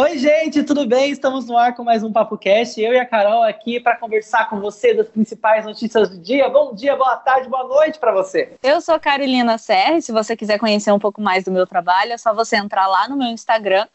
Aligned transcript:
Oi, 0.00 0.16
gente, 0.16 0.62
tudo 0.62 0.86
bem? 0.86 1.10
Estamos 1.10 1.46
no 1.46 1.58
ar 1.58 1.74
com 1.74 1.84
mais 1.84 2.02
um 2.02 2.10
Papo 2.10 2.38
Cast. 2.38 2.80
Eu 2.80 2.94
e 2.94 2.98
a 2.98 3.04
Carol 3.04 3.42
aqui 3.42 3.78
para 3.78 3.98
conversar 3.98 4.48
com 4.48 4.58
você 4.58 4.94
das 4.94 5.06
principais 5.06 5.66
notícias 5.66 6.08
do 6.08 6.16
dia. 6.16 6.48
Bom 6.48 6.74
dia, 6.74 6.96
boa 6.96 7.16
tarde, 7.16 7.50
boa 7.50 7.64
noite 7.64 7.98
para 7.98 8.10
você. 8.10 8.56
Eu 8.62 8.80
sou 8.80 8.98
Carolina 8.98 9.58
Serra. 9.58 10.00
Se 10.00 10.10
você 10.10 10.34
quiser 10.34 10.58
conhecer 10.58 10.90
um 10.90 10.98
pouco 10.98 11.20
mais 11.20 11.44
do 11.44 11.52
meu 11.52 11.66
trabalho, 11.66 12.14
é 12.14 12.16
só 12.16 12.32
você 12.32 12.56
entrar 12.56 12.86
lá 12.86 13.10
no 13.10 13.16
meu 13.18 13.28
Instagram, 13.28 13.86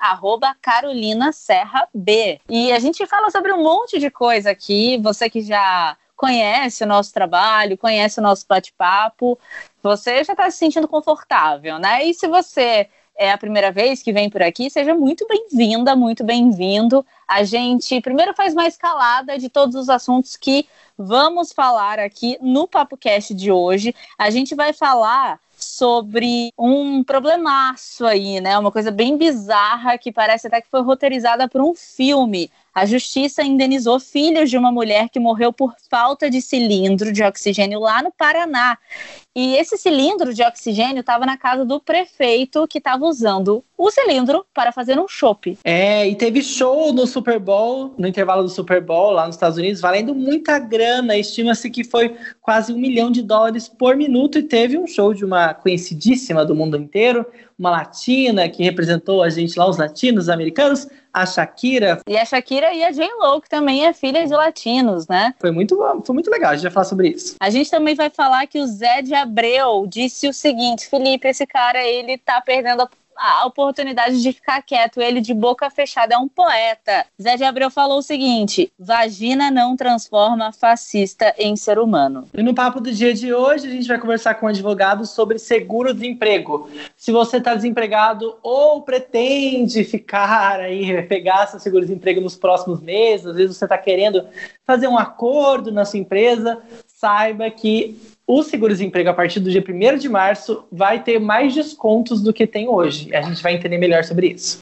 @carolina_serra_b. 0.62 2.40
E 2.48 2.72
a 2.72 2.78
gente 2.78 3.04
fala 3.08 3.32
sobre 3.32 3.52
um 3.52 3.64
monte 3.64 3.98
de 3.98 4.12
coisa 4.12 4.52
aqui. 4.52 5.00
Você 5.02 5.28
que 5.28 5.42
já 5.42 5.98
conhece 6.16 6.84
o 6.84 6.88
nosso 6.88 7.12
trabalho, 7.12 7.80
conhece 7.80 8.20
o 8.20 8.24
nosso 8.24 8.46
bate-papo, 8.48 9.40
você 9.82 10.24
já 10.24 10.34
está 10.34 10.52
se 10.52 10.60
sentindo 10.60 10.88
confortável, 10.88 11.80
né? 11.80 12.06
E 12.06 12.14
se 12.14 12.28
você 12.28 12.90
é 13.18 13.32
a 13.32 13.38
primeira 13.38 13.72
vez 13.72 14.04
que 14.04 14.12
vem 14.12 14.30
por 14.30 14.42
aqui, 14.42 14.70
seja 14.70 14.94
muito 14.94 15.26
bem-vinda, 15.28 15.96
muito 15.96 16.24
bem-vindo. 16.24 17.06
A 17.28 17.44
gente 17.44 18.00
primeiro 18.02 18.34
faz 18.34 18.54
uma 18.54 18.68
escalada 18.68 19.38
de 19.38 19.50
todos 19.50 19.76
os 19.76 19.90
assuntos 19.90 20.36
que 20.36 20.68
vamos 20.98 21.52
falar 21.52 22.00
aqui 22.00 22.38
no 22.42 22.68
Papo 22.68 22.98
Cast 22.98 23.34
de 23.34 23.52
hoje. 23.52 23.96
A 24.18 24.30
gente 24.30 24.54
vai 24.54 24.74
falar 24.74 25.40
sobre 25.58 26.52
um 26.58 27.04
problemaço 27.04 28.06
aí, 28.06 28.42
né? 28.42 28.58
Uma 28.58 28.72
coisa 28.72 28.92
bem 28.92 29.18
bizarra 29.18 29.98
que 29.98 30.12
parece 30.12 30.48
até 30.48 30.62
que 30.62 30.70
foi 30.70 30.82
roteirizada 30.82 31.48
por 31.48 31.62
um 31.62 31.74
filme. 31.74 32.52
A 32.76 32.86
justiça 32.86 33.42
indenizou 33.42 34.02
filhos 34.02 34.50
de 34.50 34.58
uma 34.58 34.70
mulher 34.70 35.08
que 35.08 35.18
morreu 35.18 35.54
por 35.54 35.74
falta 35.90 36.30
de 36.30 36.42
cilindro 36.42 37.14
de 37.14 37.24
oxigênio 37.24 37.80
lá 37.80 38.04
no 38.04 38.12
Paraná. 38.12 38.78
E 39.34 39.56
esse 39.56 39.78
cilindro 39.78 40.34
de 40.34 40.44
oxigênio 40.44 41.00
estava 41.00 41.26
na 41.26 41.38
casa 41.38 41.64
do 41.64 41.80
prefeito 41.80 42.68
que 42.68 42.78
estava 42.78 43.06
usando 43.06 43.64
o 43.78 43.90
cilindro 43.90 44.46
para 44.54 44.74
fazer 44.74 45.00
um 45.00 45.08
chopp. 45.08 45.58
É, 45.64 46.08
e 46.08 46.16
teve 46.16 46.42
show 46.42 46.92
no 46.92 47.08
Super 47.08 47.40
Bowl, 47.40 47.94
no 47.98 48.08
intervalo 48.08 48.44
do 48.44 48.50
Super 48.50 48.82
Bowl 48.82 49.12
lá 49.12 49.26
nos 49.26 49.36
Estados 49.36 49.58
Unidos, 49.58 49.80
valendo 49.80 50.14
muita 50.14 50.60
grana. 50.60 51.18
Estima-se 51.18 51.70
que 51.70 51.84
foi 51.84 52.16
quase 52.42 52.74
um 52.74 52.78
milhão 52.78 53.10
de 53.10 53.22
dólares 53.22 53.70
por 53.70 53.96
minuto. 53.96 54.38
E 54.38 54.44
teve 54.44 54.78
um 54.78 54.88
show 54.88 55.14
de 55.14 55.24
uma 55.24 55.54
conhecidíssima 55.54 56.46
do 56.46 56.56
mundo 56.56 56.78
inteiro, 56.78 57.26
uma 57.58 57.72
latina 57.72 58.50
que 58.50 58.64
representou 58.64 59.24
a 59.24 59.30
gente 59.30 59.58
lá, 59.58 59.68
os 59.68 59.78
latinos 59.78 60.30
americanos, 60.30 60.88
a 61.14 61.26
Shakira. 61.26 62.00
E 62.08 62.18
a 62.18 62.26
Shakira 62.26 62.74
e 62.74 62.84
a 62.84 62.92
J-Lo, 62.92 63.42
que 63.42 63.50
também 63.50 63.86
é 63.86 63.94
filha 63.94 64.26
de 64.28 64.34
latinos, 64.34 65.08
né? 65.08 65.34
Foi 65.40 65.52
muito, 65.52 65.78
foi 66.04 66.14
muito 66.14 66.30
legal, 66.30 66.52
a 66.52 66.56
gente 66.56 66.64
vai 66.64 66.72
falar 66.72 66.86
sobre 66.86 67.10
isso. 67.10 67.36
A 67.40 67.50
gente 67.50 67.72
também 67.72 67.96
vai 67.96 68.10
falar 68.10 68.46
que 68.48 68.60
o 68.60 68.68
Zé 68.68 69.02
de 69.02 69.14
Abreu 69.14 69.88
disse 69.88 70.28
o 70.28 70.34
seguinte: 70.34 70.88
Felipe, 70.88 71.28
esse 71.28 71.48
cara, 71.48 71.84
ele 71.84 72.18
tá 72.18 72.42
perdendo 72.42 72.82
a 72.82 72.90
a 73.18 73.46
oportunidade 73.46 74.22
de 74.22 74.32
ficar 74.32 74.62
quieto. 74.62 75.02
Ele 75.02 75.22
de 75.22 75.34
boca 75.34 75.70
fechada 75.70 76.16
é 76.16 76.18
um 76.18 76.28
poeta. 76.28 77.06
Zé 77.22 77.38
de 77.38 77.44
Abreu 77.44 77.70
falou 77.70 78.00
o 78.00 78.04
seguinte: 78.04 78.72
vagina 78.78 79.50
não 79.50 79.76
transforma 79.76 80.52
fascista 80.52 81.34
em 81.38 81.56
ser 81.56 81.80
humano. 81.80 82.28
E 82.34 82.44
no 82.44 82.54
papo 82.54 82.80
do 82.80 82.92
dia 82.92 83.14
de 83.14 83.34
hoje, 83.34 83.68
a 83.68 83.72
gente 83.72 83.88
vai 83.88 84.00
conversar 84.00 84.36
com 84.36 84.46
um 84.46 84.50
advogado 84.50 85.06
sobre 85.06 85.40
seguro-desemprego. 85.40 86.70
Se 86.96 87.12
você 87.12 87.38
está 87.38 87.56
desempregado 87.56 88.38
ou 88.42 88.82
pretende 88.82 89.84
ficar 89.84 90.60
aí, 90.60 91.02
pegar 91.04 91.48
seu 91.48 91.60
seguro-desemprego 91.60 92.22
nos 92.22 92.36
próximos 92.36 92.82
meses, 92.82 93.26
às 93.28 93.36
vezes 93.36 93.58
você 93.58 93.66
está 93.66 93.78
querendo 93.78 94.28
fazer 94.66 94.88
um 94.88 94.98
acordo 94.98 95.72
na 95.72 95.86
sua 95.86 96.00
empresa, 96.00 96.62
saiba 96.88 97.50
que 97.50 98.15
o 98.28 98.42
seguro-desemprego, 98.42 99.10
a 99.10 99.14
partir 99.14 99.40
do 99.40 99.52
dia 99.52 99.64
1 99.68 99.98
de 99.98 100.10
março, 100.10 100.66
vai 100.72 101.04
ter 101.04 101.20
mais 101.20 101.54
descontos 101.54 102.22
do 102.22 102.34
que 102.34 102.48
tem 102.48 102.68
hoje. 102.68 103.14
A 103.16 103.22
gente 103.22 103.42
vai 103.42 103.54
entender 103.54 103.78
melhor 103.78 104.04
sobre 104.04 104.28
isso. 104.28 104.60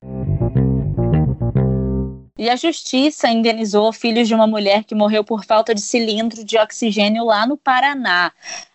E 2.37 2.49
a 2.49 2.57
justiça 2.57 3.29
indenizou 3.29 3.93
filhos 3.93 4.27
de 4.27 4.35
uma 4.35 4.45
mulher 4.45 4.83
que 4.83 4.93
morreu 4.93 5.23
por 5.23 5.45
falta 5.45 5.73
de 5.73 5.79
cilindro 5.79 6.43
de 6.43 6.57
oxigênio 6.57 7.23
lá 7.23 7.47
no 7.47 7.55
Paraná. 7.55 8.33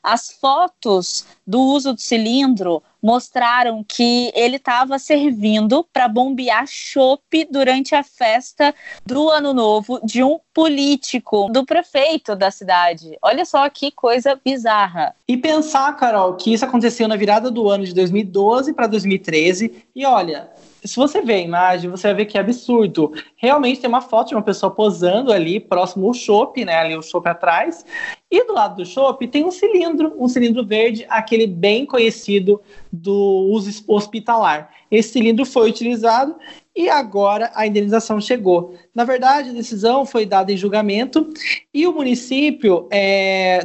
As 0.09 0.31
fotos 0.31 1.27
do 1.47 1.61
uso 1.61 1.93
do 1.93 2.01
cilindro 2.01 2.83
mostraram 3.03 3.85
que 3.87 4.33
ele 4.35 4.57
estava 4.57 4.99
servindo 4.99 5.87
para 5.93 6.09
bombear 6.09 6.65
chope 6.67 7.47
durante 7.51 7.95
a 7.95 8.03
festa 8.03 8.75
do 9.05 9.29
Ano 9.29 9.53
Novo 9.53 10.01
de 10.03 10.25
um 10.25 10.41
político, 10.55 11.51
do 11.53 11.63
prefeito 11.63 12.35
da 12.35 12.51
cidade. 12.51 13.19
Olha 13.21 13.45
só 13.45 13.69
que 13.69 13.91
coisa 13.91 14.41
bizarra. 14.43 15.15
E 15.29 15.37
pensar, 15.37 15.95
Carol, 15.99 16.37
que 16.37 16.55
isso 16.55 16.65
aconteceu 16.65 17.07
na 17.07 17.15
virada 17.15 17.51
do 17.51 17.69
ano 17.69 17.85
de 17.85 17.93
2012 17.93 18.73
para 18.73 18.87
2013. 18.87 19.85
E 19.95 20.07
olha, 20.07 20.49
se 20.85 20.97
você 20.97 21.21
vê 21.21 21.35
a 21.35 21.41
imagem, 21.41 21.91
você 21.91 22.09
vai 22.09 22.17
ver 22.17 22.25
que 22.27 22.39
é 22.39 22.41
absurdo. 22.41 23.13
Realmente 23.37 23.81
tem 23.81 23.89
uma 23.89 24.01
foto 24.01 24.29
de 24.29 24.35
uma 24.35 24.43
pessoa 24.43 24.71
posando 24.71 25.33
ali 25.33 25.61
próximo 25.61 26.07
ao 26.07 26.15
chope, 26.15 26.65
né? 26.65 26.77
Ali 26.77 26.97
o 26.97 27.03
chope 27.03 27.29
atrás. 27.29 27.85
E 28.31 28.45
do 28.45 28.53
lado 28.53 28.77
do 28.77 28.85
chope 28.85 29.27
tem 29.27 29.45
um 29.45 29.51
cilindro, 29.51 30.15
um 30.19 30.29
cilindro 30.29 30.65
verde, 30.65 31.07
aquele 31.09 31.47
bem 31.47 31.87
conhecido 31.87 32.61
do 32.93 33.15
uso 33.51 33.83
hospitalar. 33.89 34.71
Esse 34.91 35.13
cilindro 35.13 35.47
foi 35.47 35.71
utilizado 35.71 36.37
e 36.77 36.91
agora 36.91 37.51
a 37.55 37.67
indenização 37.67 38.21
chegou. 38.21 38.75
Na 38.99 39.05
verdade, 39.05 39.51
a 39.51 39.53
decisão 39.53 40.05
foi 40.05 40.27
dada 40.27 40.53
em 40.53 40.57
julgamento 40.57 41.33
e 41.73 41.87
o 41.87 41.93
município 41.93 42.89
é, 42.91 43.61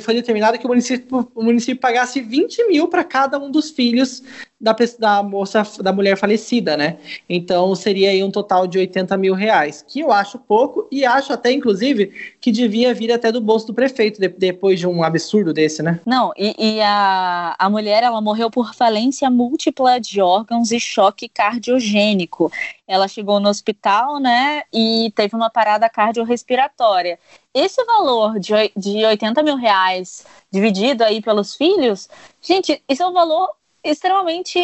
foi 0.00 0.14
determinado 0.14 0.56
que 0.60 0.64
o 0.64 0.68
município, 0.68 1.28
o 1.34 1.42
município 1.42 1.80
pagasse 1.80 2.20
20 2.20 2.68
mil 2.68 2.86
para 2.86 3.02
cada 3.02 3.36
um 3.36 3.50
dos 3.50 3.72
filhos 3.72 4.22
da, 4.64 4.74
da 4.98 5.22
moça, 5.22 5.62
da 5.82 5.92
mulher 5.92 6.16
falecida, 6.16 6.76
né? 6.76 6.96
Então 7.28 7.74
seria 7.74 8.10
aí 8.10 8.24
um 8.24 8.30
total 8.30 8.66
de 8.66 8.78
80 8.78 9.16
mil 9.18 9.34
reais, 9.34 9.84
que 9.86 10.00
eu 10.00 10.10
acho 10.10 10.38
pouco 10.38 10.88
e 10.90 11.04
acho 11.04 11.32
até, 11.32 11.52
inclusive, 11.52 12.12
que 12.40 12.50
devia 12.50 12.94
vir 12.94 13.12
até 13.12 13.30
do 13.30 13.42
bolso 13.42 13.66
do 13.66 13.74
prefeito 13.74 14.18
de, 14.18 14.28
depois 14.28 14.80
de 14.80 14.86
um 14.86 15.02
absurdo 15.02 15.52
desse, 15.52 15.82
né? 15.82 16.00
Não, 16.06 16.32
e, 16.36 16.54
e, 16.58 16.80
a, 16.80 17.54
a 17.58 17.68
mulher 17.68 18.02
ela 18.02 18.20
morreu 18.22 18.50
por 18.50 18.74
falência 18.74 19.28
múltipla 19.28 20.00
de 20.00 20.20
órgãos 20.22 20.72
e 20.72 20.80
choque 20.80 21.28
cardiogênico. 21.28 22.50
Ela 22.86 23.08
chegou 23.08 23.40
no 23.40 23.48
hospital, 23.48 24.18
né, 24.18 24.43
e 24.72 25.12
teve 25.14 25.34
uma 25.36 25.50
parada 25.50 25.88
cardiorrespiratória. 25.88 27.18
Esse 27.52 27.84
valor 27.84 28.38
de, 28.38 28.52
de 28.76 29.04
80 29.04 29.42
mil 29.42 29.56
reais 29.56 30.26
dividido 30.50 31.04
aí 31.04 31.20
pelos 31.20 31.54
filhos, 31.54 32.08
gente, 32.40 32.82
isso 32.88 33.02
é 33.02 33.06
um 33.06 33.12
valor 33.12 33.50
extremamente 33.82 34.60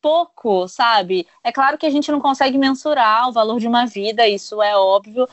pouco, 0.00 0.68
sabe? 0.68 1.26
É 1.42 1.50
claro 1.50 1.76
que 1.76 1.86
a 1.86 1.90
gente 1.90 2.10
não 2.10 2.20
consegue 2.20 2.56
mensurar 2.56 3.28
o 3.28 3.32
valor 3.32 3.58
de 3.58 3.66
uma 3.66 3.84
vida, 3.84 4.26
isso 4.28 4.62
é 4.62 4.76
óbvio, 4.76 5.28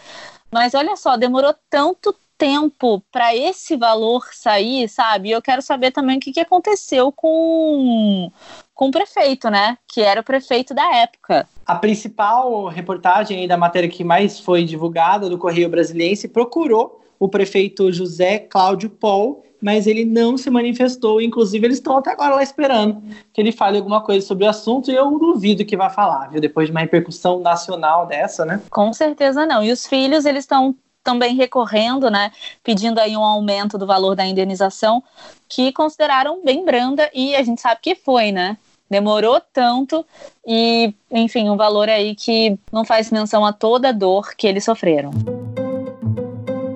mas 0.51 0.73
olha 0.73 0.95
só, 0.95 1.15
demorou 1.15 1.53
tanto 1.69 2.15
tempo 2.37 3.01
para 3.11 3.35
esse 3.35 3.75
valor 3.75 4.27
sair, 4.31 4.87
sabe? 4.87 5.31
Eu 5.31 5.41
quero 5.41 5.61
saber 5.61 5.91
também 5.91 6.17
o 6.17 6.19
que, 6.19 6.31
que 6.31 6.39
aconteceu 6.39 7.11
com, 7.11 8.31
com 8.77 8.89
o 8.89 8.91
prefeito, 8.91 9.49
né? 9.49 9.77
Que 9.87 10.01
era 10.01 10.21
o 10.21 10.23
prefeito 10.23 10.73
da 10.73 10.95
época. 10.95 11.49
A 11.65 11.75
principal 11.75 12.67
reportagem 12.67 13.45
da 13.47 13.57
matéria 13.57 13.89
que 13.89 14.03
mais 14.03 14.39
foi 14.39 14.63
divulgada 14.63 15.27
do 15.27 15.37
Correio 15.37 15.67
Brasiliense 15.67 16.27
procurou 16.27 17.03
o 17.19 17.27
prefeito 17.27 17.91
José 17.91 18.37
Cláudio 18.37 18.89
Paul 18.89 19.43
mas 19.59 19.87
ele 19.87 20.05
não 20.05 20.37
se 20.37 20.51
manifestou. 20.51 21.19
Inclusive, 21.19 21.65
eles 21.65 21.77
estão 21.77 21.97
até 21.97 22.11
agora 22.11 22.35
lá 22.35 22.43
esperando 22.43 23.01
que 23.33 23.41
ele 23.41 23.51
fale 23.51 23.77
alguma 23.79 24.01
coisa 24.01 24.23
sobre 24.23 24.45
o 24.45 24.49
assunto, 24.49 24.91
e 24.91 24.95
eu 24.95 25.09
duvido 25.17 25.65
que 25.65 25.75
vai 25.75 25.89
falar, 25.89 26.29
viu? 26.29 26.39
Depois 26.39 26.67
de 26.67 26.71
uma 26.71 26.81
repercussão 26.81 27.39
nacional 27.39 28.05
dessa, 28.05 28.45
né? 28.45 28.61
Com 28.69 28.93
certeza 28.93 29.47
não. 29.47 29.63
E 29.63 29.71
os 29.71 29.87
filhos, 29.87 30.25
eles 30.25 30.43
estão 30.43 30.75
também 31.03 31.35
recorrendo, 31.35 32.11
né, 32.11 32.31
pedindo 32.61 32.99
aí 32.99 33.15
um 33.15 33.23
aumento 33.23 33.77
do 33.77 33.87
valor 33.87 34.13
da 34.13 34.25
indenização, 34.25 35.01
que 35.47 35.71
consideraram 35.71 36.43
bem 36.43 36.65
branda 36.65 37.09
e 37.13 37.33
a 37.33 37.41
gente 37.41 37.61
sabe 37.61 37.79
que 37.81 37.95
foi, 37.95 38.31
né? 38.31 38.57
Demorou 38.89 39.41
tanto 39.53 40.05
e, 40.45 40.93
enfim, 41.11 41.49
um 41.49 41.57
valor 41.57 41.89
aí 41.89 42.15
que 42.15 42.57
não 42.71 42.85
faz 42.85 43.11
menção 43.11 43.45
a 43.45 43.51
toda 43.51 43.89
a 43.89 43.91
dor 43.91 44.33
que 44.35 44.47
eles 44.47 44.63
sofreram. 44.63 45.11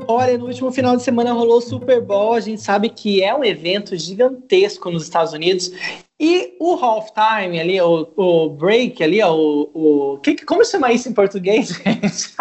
Olha, 0.07 0.37
no 0.37 0.47
último 0.47 0.71
final 0.73 0.97
de 0.97 1.03
semana 1.03 1.31
rolou 1.31 1.59
o 1.59 1.61
Super 1.61 2.01
Bowl. 2.01 2.33
A 2.33 2.41
gente 2.41 2.61
sabe 2.61 2.89
que 2.89 3.23
é 3.23 3.33
um 3.33 3.45
evento 3.45 3.95
gigantesco 3.95 4.91
nos 4.91 5.03
Estados 5.03 5.31
Unidos. 5.31 5.71
E 6.19 6.55
o 6.59 6.75
halftime 6.75 7.59
ali, 7.59 7.81
o, 7.81 8.07
o 8.15 8.49
break 8.49 9.01
ali, 9.01 9.23
o, 9.23 9.69
o 9.73 10.19
que, 10.21 10.45
como 10.45 10.65
chama 10.65 10.91
isso 10.91 11.07
em 11.07 11.13
português, 11.13 11.69
gente? 11.83 12.35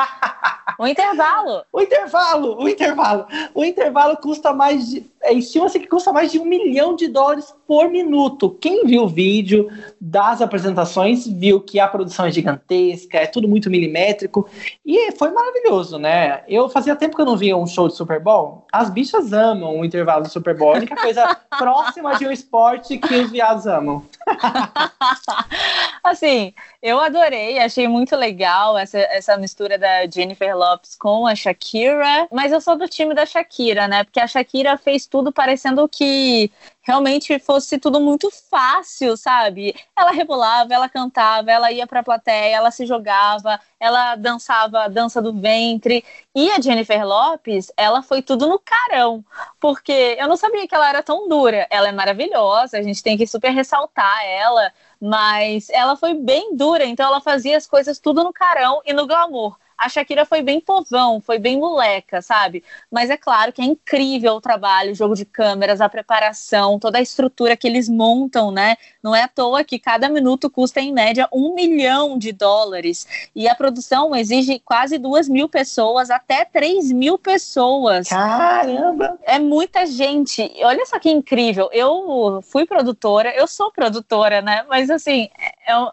O 0.78 0.86
intervalo. 0.86 1.62
o 1.72 1.80
intervalo, 1.80 2.60
o 2.60 2.68
intervalo. 2.68 3.26
O 3.54 3.64
intervalo 3.64 4.16
custa 4.16 4.52
mais 4.52 4.88
de 4.88 5.06
estima-se 5.28 5.78
que 5.78 5.86
custa 5.86 6.12
mais 6.12 6.32
de 6.32 6.38
um 6.38 6.44
milhão 6.44 6.96
de 6.96 7.08
dólares 7.08 7.54
por 7.66 7.88
minuto. 7.90 8.50
Quem 8.60 8.86
viu 8.86 9.02
o 9.02 9.08
vídeo 9.08 9.70
das 10.00 10.40
apresentações 10.40 11.26
viu 11.26 11.60
que 11.60 11.78
a 11.78 11.86
produção 11.86 12.26
é 12.26 12.32
gigantesca, 12.32 13.18
é 13.18 13.26
tudo 13.26 13.46
muito 13.46 13.68
milimétrico 13.68 14.48
e 14.84 15.12
foi 15.12 15.30
maravilhoso, 15.30 15.98
né? 15.98 16.42
Eu 16.48 16.68
fazia 16.68 16.96
tempo 16.96 17.16
que 17.16 17.22
eu 17.22 17.26
não 17.26 17.36
via 17.36 17.56
um 17.56 17.66
show 17.66 17.86
de 17.86 17.94
Super 17.94 18.18
Bowl. 18.18 18.66
As 18.72 18.88
bichas 18.88 19.32
amam 19.32 19.78
o 19.78 19.84
intervalo 19.84 20.22
do 20.22 20.30
Super 20.30 20.56
Bowl, 20.56 20.72
a 20.72 20.78
única 20.78 20.96
coisa 20.96 21.36
próxima 21.58 22.16
de 22.16 22.26
um 22.26 22.32
esporte 22.32 22.96
que 22.96 23.14
os 23.14 23.30
viados 23.30 23.66
amam. 23.66 24.02
assim, 26.02 26.54
eu 26.82 26.98
adorei, 26.98 27.58
achei 27.58 27.86
muito 27.86 28.16
legal 28.16 28.78
essa, 28.78 28.98
essa 28.98 29.36
mistura 29.36 29.76
da 29.76 30.06
Jennifer 30.06 30.56
Lopes 30.56 30.94
com 30.94 31.26
a 31.26 31.34
Shakira, 31.34 32.26
mas 32.32 32.52
eu 32.52 32.60
sou 32.60 32.76
do 32.76 32.88
time 32.88 33.14
da 33.14 33.26
Shakira, 33.26 33.86
né? 33.86 34.02
Porque 34.04 34.20
a 34.20 34.26
Shakira 34.26 34.76
fez 34.78 35.06
tudo 35.10 35.32
parecendo 35.32 35.88
que 35.88 36.50
realmente 36.82 37.38
fosse 37.38 37.78
tudo 37.78 38.00
muito 38.00 38.30
fácil, 38.50 39.16
sabe? 39.16 39.74
Ela 39.96 40.12
rebolava, 40.12 40.72
ela 40.72 40.88
cantava, 40.88 41.50
ela 41.50 41.70
ia 41.72 41.86
pra 41.86 42.02
plateia, 42.02 42.56
ela 42.56 42.70
se 42.70 42.86
jogava, 42.86 43.60
ela 43.78 44.16
dançava 44.16 44.80
a 44.84 44.88
dança 44.88 45.20
do 45.20 45.32
ventre. 45.32 46.04
E 46.34 46.50
a 46.50 46.60
Jennifer 46.60 47.04
Lopes, 47.06 47.72
ela 47.76 48.02
foi 48.02 48.22
tudo 48.22 48.46
no 48.46 48.58
carão, 48.58 49.24
porque 49.60 50.16
eu 50.18 50.28
não 50.28 50.36
sabia 50.36 50.66
que 50.66 50.74
ela 50.74 50.88
era 50.88 51.02
tão 51.02 51.28
dura. 51.28 51.66
Ela 51.70 51.88
é 51.88 51.92
maravilhosa, 51.92 52.78
a 52.78 52.82
gente 52.82 53.02
tem 53.02 53.16
que 53.16 53.26
super 53.26 53.50
ressaltar 53.50 54.24
ela, 54.24 54.72
mas 55.00 55.68
ela 55.70 55.96
foi 55.96 56.14
bem 56.14 56.56
dura, 56.56 56.84
então 56.84 57.06
ela 57.06 57.20
fazia 57.20 57.56
as 57.56 57.66
coisas 57.66 57.98
tudo 57.98 58.22
no 58.22 58.32
carão 58.32 58.80
e 58.84 58.92
no 58.92 59.06
glamour. 59.06 59.56
A 59.80 59.88
Shakira 59.88 60.26
foi 60.26 60.42
bem 60.42 60.60
povão, 60.60 61.22
foi 61.22 61.38
bem 61.38 61.58
moleca, 61.58 62.20
sabe? 62.20 62.62
Mas 62.90 63.08
é 63.08 63.16
claro 63.16 63.50
que 63.50 63.62
é 63.62 63.64
incrível 63.64 64.34
o 64.34 64.40
trabalho, 64.40 64.92
o 64.92 64.94
jogo 64.94 65.14
de 65.14 65.24
câmeras, 65.24 65.80
a 65.80 65.88
preparação, 65.88 66.78
toda 66.78 66.98
a 66.98 67.00
estrutura 67.00 67.56
que 67.56 67.66
eles 67.66 67.88
montam, 67.88 68.50
né? 68.50 68.76
Não 69.02 69.16
é 69.16 69.22
à 69.22 69.28
toa 69.28 69.64
que 69.64 69.78
cada 69.78 70.10
minuto 70.10 70.50
custa, 70.50 70.82
em 70.82 70.92
média, 70.92 71.26
um 71.32 71.54
milhão 71.54 72.18
de 72.18 72.30
dólares. 72.30 73.06
E 73.34 73.48
a 73.48 73.54
produção 73.54 74.14
exige 74.14 74.58
quase 74.58 74.98
duas 74.98 75.26
mil 75.30 75.48
pessoas, 75.48 76.10
até 76.10 76.44
três 76.44 76.92
mil 76.92 77.16
pessoas. 77.16 78.10
Caramba! 78.10 79.18
É 79.22 79.38
muita 79.38 79.86
gente. 79.86 80.52
Olha 80.62 80.84
só 80.84 80.98
que 80.98 81.08
incrível. 81.08 81.70
Eu 81.72 82.42
fui 82.42 82.66
produtora, 82.66 83.34
eu 83.34 83.46
sou 83.46 83.72
produtora, 83.72 84.42
né? 84.42 84.62
Mas 84.68 84.90
assim, 84.90 85.30
é, 85.38 85.72
é 85.72 85.90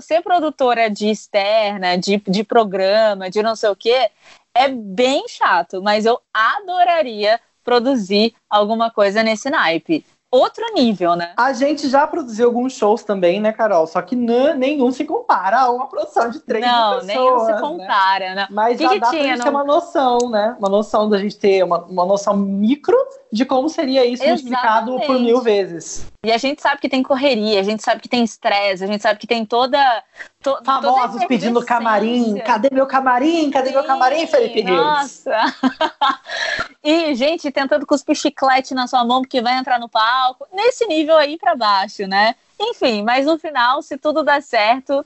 ser 0.00 0.22
produtora 0.22 0.90
de 0.90 1.08
externa, 1.08 1.96
de, 1.96 2.16
de 2.26 2.44
programa, 2.44 3.30
de 3.30 3.42
não 3.42 3.54
sei 3.54 3.70
o 3.70 3.76
quê, 3.76 4.10
é 4.54 4.68
bem 4.68 5.26
chato, 5.28 5.82
mas 5.82 6.04
eu 6.04 6.20
adoraria 6.32 7.40
produzir 7.62 8.34
alguma 8.48 8.90
coisa 8.90 9.22
nesse 9.22 9.48
naipe 9.48 10.04
outro 10.30 10.64
nível, 10.74 11.16
né? 11.16 11.32
A 11.36 11.52
gente 11.52 11.88
já 11.88 12.06
produziu 12.06 12.46
alguns 12.46 12.72
shows 12.74 13.02
também, 13.02 13.40
né, 13.40 13.52
Carol? 13.52 13.86
Só 13.86 14.00
que 14.00 14.14
nenhum 14.14 14.92
se 14.92 15.04
compara 15.04 15.62
a 15.62 15.70
uma 15.70 15.88
produção 15.88 16.30
de 16.30 16.38
três 16.40 16.64
não, 16.64 17.00
pessoas. 17.00 17.06
Não, 17.06 17.24
nenhum 17.24 17.46
se 17.46 17.52
né? 17.52 17.60
compara, 17.60 18.28
né? 18.28 18.34
né? 18.36 18.48
Mas 18.50 18.76
que 18.78 18.84
já 18.84 18.90
que 18.90 19.00
dá 19.00 19.10
tinha, 19.10 19.22
pra 19.22 19.28
gente 19.28 19.38
não... 19.38 19.44
ter 19.44 19.50
uma 19.50 19.64
noção, 19.64 20.18
né? 20.30 20.56
Uma 20.58 20.68
noção 20.68 21.08
da 21.08 21.18
gente 21.18 21.36
ter 21.36 21.64
uma, 21.64 21.78
uma 21.84 22.06
noção 22.06 22.36
micro 22.36 22.96
de 23.32 23.44
como 23.44 23.68
seria 23.68 24.04
isso 24.04 24.22
Exatamente. 24.22 24.44
multiplicado 24.44 25.00
por 25.06 25.20
mil 25.20 25.40
vezes. 25.40 26.06
E 26.24 26.32
a 26.32 26.38
gente 26.38 26.60
sabe 26.60 26.80
que 26.80 26.88
tem 26.88 27.02
correria, 27.02 27.60
a 27.60 27.62
gente 27.62 27.82
sabe 27.82 28.00
que 28.00 28.08
tem 28.08 28.24
estresse, 28.24 28.82
a 28.82 28.86
gente 28.86 29.00
sabe 29.00 29.18
que 29.18 29.26
tem 29.26 29.44
toda. 29.44 29.78
To, 30.42 30.58
Famosos 30.64 31.12
toda 31.12 31.26
pedindo 31.28 31.64
camarim. 31.64 32.38
Cadê 32.38 32.68
meu 32.72 32.86
camarim? 32.86 33.50
Cadê 33.50 33.68
Sim, 33.68 33.74
meu 33.74 33.84
camarim, 33.84 34.26
Felipe 34.26 34.60
Reis? 34.62 34.76
Nossa! 34.76 35.36
e 36.82 37.14
gente 37.14 37.50
tentando 37.52 37.86
cuspir 37.86 38.16
chiclete 38.16 38.74
na 38.74 38.86
sua 38.86 39.04
mão 39.04 39.22
porque 39.22 39.40
vai 39.40 39.56
entrar 39.56 39.78
no 39.78 39.88
palco. 39.88 40.46
Nesse 40.52 40.86
nível 40.86 41.16
aí 41.16 41.38
para 41.38 41.54
baixo, 41.54 42.06
né? 42.06 42.34
Enfim, 42.60 43.02
mas 43.02 43.26
no 43.26 43.38
final, 43.38 43.80
se 43.80 43.96
tudo 43.96 44.22
der 44.22 44.42
certo, 44.42 45.04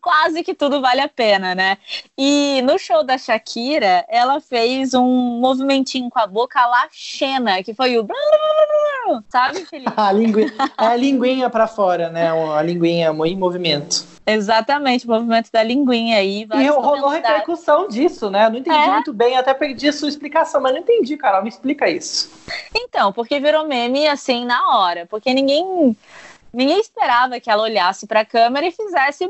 quase 0.00 0.42
que 0.42 0.54
tudo 0.54 0.80
vale 0.80 1.00
a 1.00 1.08
pena, 1.08 1.54
né? 1.54 1.78
E 2.16 2.62
no 2.62 2.78
show 2.78 3.02
da 3.02 3.18
Shakira, 3.18 4.04
ela 4.08 4.40
fez 4.40 4.94
um 4.94 5.40
movimentinho 5.40 6.08
com 6.08 6.18
a 6.18 6.26
boca 6.26 6.64
lá 6.66 6.88
Xena, 6.90 7.62
que 7.62 7.74
foi 7.74 7.98
o 7.98 8.06
sabe, 9.28 9.64
Felipe? 9.66 9.92
a 9.96 10.12
linguinha, 10.12 10.52
é 10.78 10.86
a 10.86 10.96
linguinha 10.96 11.50
para 11.50 11.66
fora, 11.66 12.08
né? 12.10 12.30
A 12.30 12.62
linguinha 12.62 13.10
em 13.10 13.36
movimento. 13.36 14.14
Exatamente, 14.26 15.06
o 15.06 15.10
movimento 15.10 15.50
da 15.52 15.62
linguinha 15.62 16.16
aí. 16.16 16.46
E 16.54 16.66
rolou 16.68 17.10
repercussão 17.10 17.88
disso, 17.88 18.30
né? 18.30 18.46
Eu 18.46 18.50
não 18.50 18.58
entendi 18.58 18.76
é? 18.76 18.90
muito 18.90 19.12
bem, 19.12 19.36
até 19.36 19.52
perdi 19.52 19.88
a 19.88 19.92
sua 19.92 20.08
explicação, 20.08 20.60
mas 20.62 20.72
não 20.72 20.80
entendi, 20.80 21.16
Carol. 21.16 21.42
Me 21.42 21.48
explica 21.48 21.90
isso. 21.90 22.30
Então, 22.74 23.12
porque 23.12 23.38
virou 23.38 23.66
meme 23.66 24.06
assim 24.06 24.46
na 24.46 24.78
hora, 24.78 25.06
porque 25.06 25.34
ninguém 25.34 25.94
ninguém 26.54 26.78
esperava 26.78 27.40
que 27.40 27.50
ela 27.50 27.62
olhasse 27.62 28.06
para 28.06 28.20
a 28.20 28.24
câmera 28.24 28.66
e 28.66 28.72
fizesse 28.72 29.28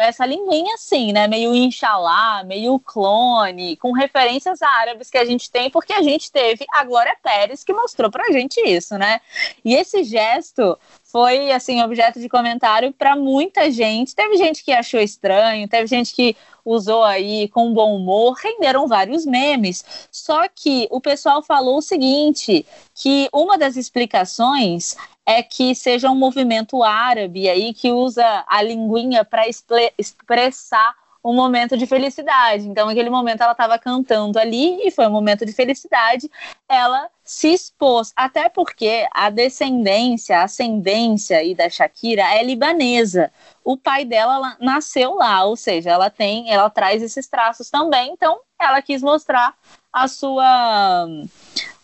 essa 0.00 0.26
linguinha 0.26 0.74
assim, 0.74 1.12
né? 1.12 1.26
Meio 1.28 1.54
Inxalá, 1.54 2.42
meio 2.44 2.78
clone, 2.78 3.76
com 3.76 3.92
referências 3.92 4.60
árabes 4.60 5.10
que 5.10 5.18
a 5.18 5.24
gente 5.24 5.50
tem, 5.50 5.70
porque 5.70 5.92
a 5.92 6.02
gente 6.02 6.30
teve 6.30 6.66
a 6.72 6.84
Glória 6.84 7.16
Pérez 7.22 7.62
que 7.62 7.72
mostrou 7.72 8.10
pra 8.10 8.32
gente 8.32 8.60
isso, 8.60 8.98
né? 8.98 9.20
E 9.64 9.74
esse 9.74 10.02
gesto 10.04 10.78
foi 11.14 11.52
assim 11.52 11.80
objeto 11.80 12.18
de 12.18 12.28
comentário 12.28 12.92
para 12.92 13.14
muita 13.14 13.70
gente. 13.70 14.16
Teve 14.16 14.36
gente 14.36 14.64
que 14.64 14.72
achou 14.72 14.98
estranho, 14.98 15.68
teve 15.68 15.86
gente 15.86 16.12
que 16.12 16.36
usou 16.64 17.04
aí 17.04 17.46
com 17.50 17.72
bom 17.72 17.94
humor, 17.94 18.32
renderam 18.32 18.88
vários 18.88 19.24
memes. 19.24 20.08
Só 20.10 20.48
que 20.48 20.88
o 20.90 21.00
pessoal 21.00 21.40
falou 21.40 21.78
o 21.78 21.82
seguinte, 21.82 22.66
que 22.92 23.28
uma 23.32 23.56
das 23.56 23.76
explicações 23.76 24.96
é 25.24 25.40
que 25.40 25.72
seja 25.76 26.10
um 26.10 26.16
movimento 26.16 26.82
árabe 26.82 27.48
aí 27.48 27.72
que 27.72 27.92
usa 27.92 28.44
a 28.48 28.60
linguinha 28.60 29.24
para 29.24 29.44
expressar 29.96 30.96
um 31.24 31.32
momento 31.32 31.76
de 31.76 31.86
felicidade. 31.86 32.66
Então, 32.66 32.88
naquele 32.88 33.08
momento, 33.08 33.40
ela 33.40 33.52
estava 33.52 33.78
cantando 33.78 34.36
ali 34.36 34.84
e 34.84 34.90
foi 34.90 35.06
um 35.06 35.12
momento 35.12 35.46
de 35.46 35.52
felicidade. 35.52 36.28
Ela 36.68 37.08
se 37.24 37.48
expôs, 37.54 38.12
até 38.14 38.50
porque 38.50 39.08
a 39.12 39.30
descendência, 39.30 40.38
a 40.38 40.44
ascendência 40.44 41.38
aí 41.38 41.54
da 41.54 41.70
Shakira 41.70 42.22
é 42.22 42.42
libanesa. 42.42 43.32
O 43.64 43.78
pai 43.78 44.04
dela 44.04 44.56
nasceu 44.60 45.14
lá, 45.14 45.44
ou 45.44 45.56
seja, 45.56 45.90
ela 45.90 46.10
tem, 46.10 46.50
ela 46.50 46.68
traz 46.68 47.02
esses 47.02 47.26
traços 47.26 47.70
também. 47.70 48.12
Então, 48.12 48.38
ela 48.60 48.82
quis 48.82 49.02
mostrar 49.02 49.54
a 49.90 50.06
sua 50.06 51.06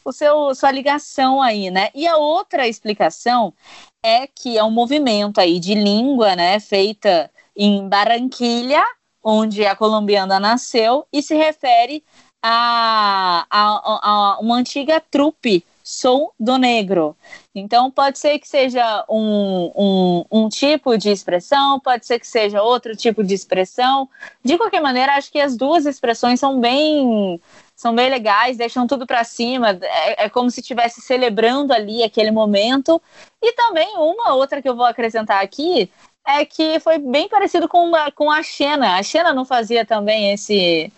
o 0.05 0.13
seu 0.13 0.55
sua 0.55 0.71
ligação 0.71 1.41
aí, 1.41 1.71
né? 1.71 1.89
E 1.95 2.07
a 2.07 2.17
outra 2.17 2.69
explicação 2.69 3.55
é 4.03 4.27
que 4.27 4.59
é 4.59 4.65
um 4.65 4.71
movimento 4.71 5.41
aí 5.41 5.59
de 5.59 5.75
língua, 5.75 6.37
né, 6.37 6.59
feita 6.59 7.31
em 7.57 7.89
Barranquilha, 7.89 8.83
onde 9.23 9.65
a 9.67 9.77
colombiana 9.77 10.41
nasceu, 10.41 11.07
e 11.13 11.23
se 11.23 11.35
refere 11.35 12.03
a, 12.43 13.47
a, 13.51 14.11
a 14.35 14.39
uma 14.41 14.57
antiga 14.57 15.01
trupe 15.11 15.65
Sou 15.91 16.33
do 16.39 16.57
Negro. 16.57 17.17
Então, 17.53 17.91
pode 17.91 18.19
ser 18.21 18.39
que 18.39 18.47
seja 18.47 19.05
um, 19.09 19.73
um, 19.75 20.25
um, 20.31 20.49
tipo 20.49 20.97
de 20.97 21.11
expressão, 21.11 21.81
pode 21.81 22.07
ser 22.07 22.21
que 22.21 22.29
seja 22.29 22.63
outro 22.63 22.95
tipo 22.95 23.25
de 23.25 23.35
expressão. 23.35 24.09
De 24.45 24.57
qualquer 24.57 24.81
maneira, 24.81 25.17
acho 25.17 25.33
que 25.33 25.41
as 25.41 25.57
duas 25.57 25.87
expressões 25.87 26.39
são 26.39 26.61
bem 26.61 27.41
são 27.75 27.95
bem 27.95 28.09
legais, 28.11 28.59
deixam 28.59 28.87
tudo 28.87 29.07
para 29.07 29.25
cima, 29.25 29.71
é, 29.83 30.27
é, 30.27 30.29
como 30.29 30.51
se 30.51 30.61
estivesse 30.61 31.01
celebrando 31.01 31.73
ali 31.73 32.05
aquele 32.05 32.31
momento. 32.31 33.03
E 33.43 33.53
também 33.55 33.97
uma 33.97 34.35
outra 34.35 34.63
que 34.63 34.69
eu 34.69 34.77
vou 34.77 34.85
acrescentar 34.85 35.43
aqui 35.43 35.91
é 36.25 36.45
que 36.45 36.79
foi 36.79 36.99
bem 36.99 37.29
parecido 37.29 37.67
com 37.69 37.91
com 38.15 38.31
a 38.31 38.43
Xena. 38.45 38.97
A 38.97 39.03
Xena 39.03 39.33
não 39.33 39.45
fazia 39.45 39.85
também 39.85 40.33
esse, 40.33 40.93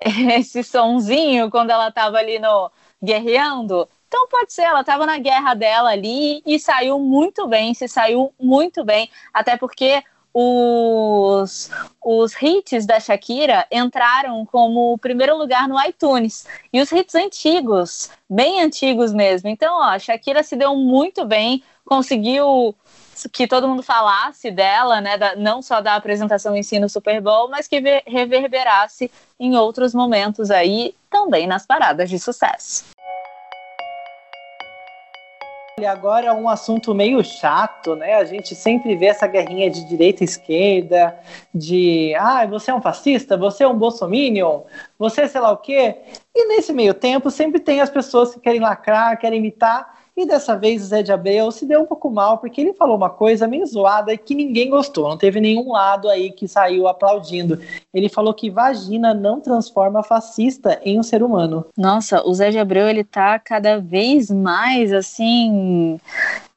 esse 0.36 0.62
sonzinho 0.62 1.50
quando 1.50 1.70
ela 1.70 1.88
estava 1.88 2.18
ali 2.18 2.38
no 2.38 2.70
guerreando? 3.02 3.88
Então 4.06 4.26
pode 4.28 4.52
ser, 4.52 4.62
ela 4.62 4.80
estava 4.80 5.04
na 5.04 5.18
guerra 5.18 5.54
dela 5.54 5.90
ali 5.90 6.42
e 6.46 6.58
saiu 6.58 6.98
muito 6.98 7.46
bem, 7.46 7.74
se 7.74 7.86
saiu 7.86 8.32
muito 8.40 8.82
bem, 8.82 9.10
até 9.34 9.56
porque 9.56 10.02
os, 10.32 11.70
os 12.02 12.32
hits 12.40 12.86
da 12.86 13.00
Shakira 13.00 13.66
entraram 13.70 14.46
como 14.46 14.96
primeiro 14.98 15.36
lugar 15.36 15.68
no 15.68 15.80
iTunes. 15.84 16.46
E 16.72 16.80
os 16.80 16.92
hits 16.92 17.14
antigos, 17.14 18.10
bem 18.28 18.62
antigos 18.62 19.12
mesmo. 19.12 19.48
Então, 19.48 19.76
ó, 19.78 19.82
a 19.82 19.98
Shakira 19.98 20.42
se 20.42 20.54
deu 20.56 20.76
muito 20.76 21.24
bem, 21.24 21.62
conseguiu 21.84 22.74
que 23.32 23.46
todo 23.46 23.66
mundo 23.66 23.82
falasse 23.82 24.50
dela, 24.50 25.00
né, 25.00 25.16
da, 25.16 25.34
não 25.36 25.62
só 25.62 25.80
da 25.80 25.94
apresentação 25.94 26.54
em 26.56 26.62
si 26.62 26.78
no 26.78 26.88
Super 26.88 27.20
Bowl, 27.20 27.48
mas 27.48 27.66
que 27.66 27.80
reverberasse 28.06 29.10
em 29.40 29.56
outros 29.56 29.94
momentos 29.94 30.50
aí, 30.50 30.94
também 31.10 31.46
nas 31.46 31.66
paradas 31.66 32.10
de 32.10 32.18
sucesso. 32.18 32.84
E 35.78 35.86
agora 35.86 36.26
é 36.26 36.32
um 36.32 36.48
assunto 36.48 36.92
meio 36.92 37.22
chato, 37.22 37.94
né? 37.94 38.14
A 38.14 38.24
gente 38.24 38.52
sempre 38.52 38.96
vê 38.96 39.06
essa 39.06 39.28
guerrinha 39.28 39.70
de 39.70 39.84
direita 39.84 40.24
e 40.24 40.26
esquerda, 40.26 41.16
de 41.54 42.12
ah, 42.16 42.44
você 42.46 42.72
é 42.72 42.74
um 42.74 42.82
fascista, 42.82 43.36
você 43.36 43.62
é 43.62 43.68
um 43.68 43.78
bolsominion, 43.78 44.62
você 44.98 45.22
é 45.22 45.28
sei 45.28 45.40
lá 45.40 45.52
o 45.52 45.56
quê. 45.56 45.98
E 46.34 46.48
nesse 46.48 46.72
meio 46.72 46.92
tempo 46.92 47.30
sempre 47.30 47.60
tem 47.60 47.80
as 47.80 47.90
pessoas 47.90 48.34
que 48.34 48.40
querem 48.40 48.60
lacrar, 48.60 49.18
querem 49.18 49.38
imitar. 49.38 49.97
E 50.18 50.26
dessa 50.26 50.56
vez 50.56 50.82
o 50.82 50.86
Zé 50.86 51.00
de 51.00 51.12
Abreu 51.12 51.48
se 51.52 51.64
deu 51.64 51.82
um 51.82 51.86
pouco 51.86 52.10
mal, 52.10 52.38
porque 52.38 52.60
ele 52.60 52.72
falou 52.72 52.96
uma 52.96 53.08
coisa 53.08 53.46
meio 53.46 53.64
zoada 53.64 54.12
e 54.12 54.18
que 54.18 54.34
ninguém 54.34 54.68
gostou. 54.68 55.08
Não 55.08 55.16
teve 55.16 55.40
nenhum 55.40 55.70
lado 55.70 56.08
aí 56.08 56.32
que 56.32 56.48
saiu 56.48 56.88
aplaudindo. 56.88 57.60
Ele 57.94 58.08
falou 58.08 58.34
que 58.34 58.50
vagina 58.50 59.14
não 59.14 59.40
transforma 59.40 60.02
fascista 60.02 60.80
em 60.84 60.98
um 60.98 61.04
ser 61.04 61.22
humano. 61.22 61.64
Nossa, 61.76 62.26
o 62.26 62.34
Zé 62.34 62.50
de 62.50 62.58
Abreu, 62.58 62.88
ele 62.88 63.04
tá 63.04 63.38
cada 63.38 63.78
vez 63.78 64.28
mais, 64.28 64.92
assim... 64.92 66.00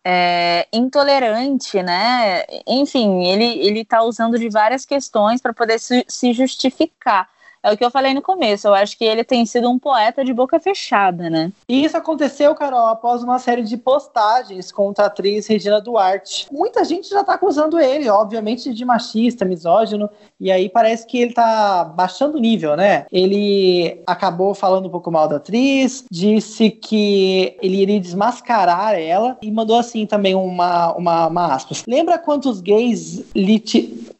É, 0.03 0.65
intolerante, 0.73 1.83
né? 1.83 2.43
Enfim, 2.65 3.23
ele, 3.23 3.59
ele 3.59 3.85
tá 3.85 4.01
usando 4.01 4.39
de 4.39 4.49
várias 4.49 4.83
questões 4.83 5.39
para 5.39 5.53
poder 5.53 5.79
se, 5.79 6.03
se 6.07 6.33
justificar. 6.33 7.29
É 7.63 7.71
o 7.71 7.77
que 7.77 7.85
eu 7.85 7.91
falei 7.91 8.13
no 8.13 8.21
começo, 8.21 8.67
eu 8.67 8.73
acho 8.73 8.97
que 8.97 9.05
ele 9.05 9.23
tem 9.23 9.45
sido 9.45 9.69
um 9.69 9.77
poeta 9.77 10.25
de 10.25 10.33
boca 10.33 10.59
fechada, 10.59 11.29
né? 11.29 11.51
E 11.69 11.83
isso 11.83 11.95
aconteceu, 11.95 12.55
Carol, 12.55 12.87
após 12.87 13.21
uma 13.21 13.37
série 13.37 13.61
de 13.61 13.77
postagens 13.77 14.71
contra 14.71 15.03
a 15.03 15.07
atriz 15.07 15.45
Regina 15.45 15.79
Duarte. 15.79 16.47
Muita 16.51 16.83
gente 16.83 17.07
já 17.07 17.23
tá 17.23 17.35
acusando 17.35 17.79
ele, 17.79 18.09
obviamente, 18.09 18.73
de 18.73 18.83
machista, 18.83 19.45
misógino, 19.45 20.09
e 20.39 20.51
aí 20.51 20.69
parece 20.69 21.05
que 21.05 21.19
ele 21.19 21.33
tá 21.33 21.83
baixando 21.83 22.37
o 22.37 22.41
nível, 22.41 22.75
né? 22.75 23.05
Ele 23.11 24.01
acabou 24.07 24.55
falando 24.55 24.87
um 24.87 24.91
pouco 24.91 25.11
mal 25.11 25.27
da 25.27 25.35
atriz, 25.35 26.03
disse 26.09 26.71
que 26.71 27.55
ele 27.61 27.77
iria 27.77 27.99
desmascarar 27.99 28.95
ela 28.95 29.37
e 29.39 29.51
mandou 29.51 29.77
assim 29.77 30.07
também 30.07 30.33
uma, 30.33 30.93
uma, 30.93 31.27
uma 31.27 31.53
aspas. 31.53 31.83
Lembra 31.87 32.17
quantos 32.17 32.59
gays 32.59 33.23
lhe 33.35 33.59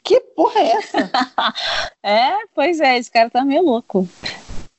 que 0.04 0.20
porra 0.36 0.60
é 0.60 0.72
essa? 0.72 1.12
é, 2.04 2.38
pois 2.54 2.80
é, 2.80 2.98
esse 2.98 3.12
cara 3.12 3.30
tá 3.30 3.44
meio 3.44 3.64
louco. 3.64 4.08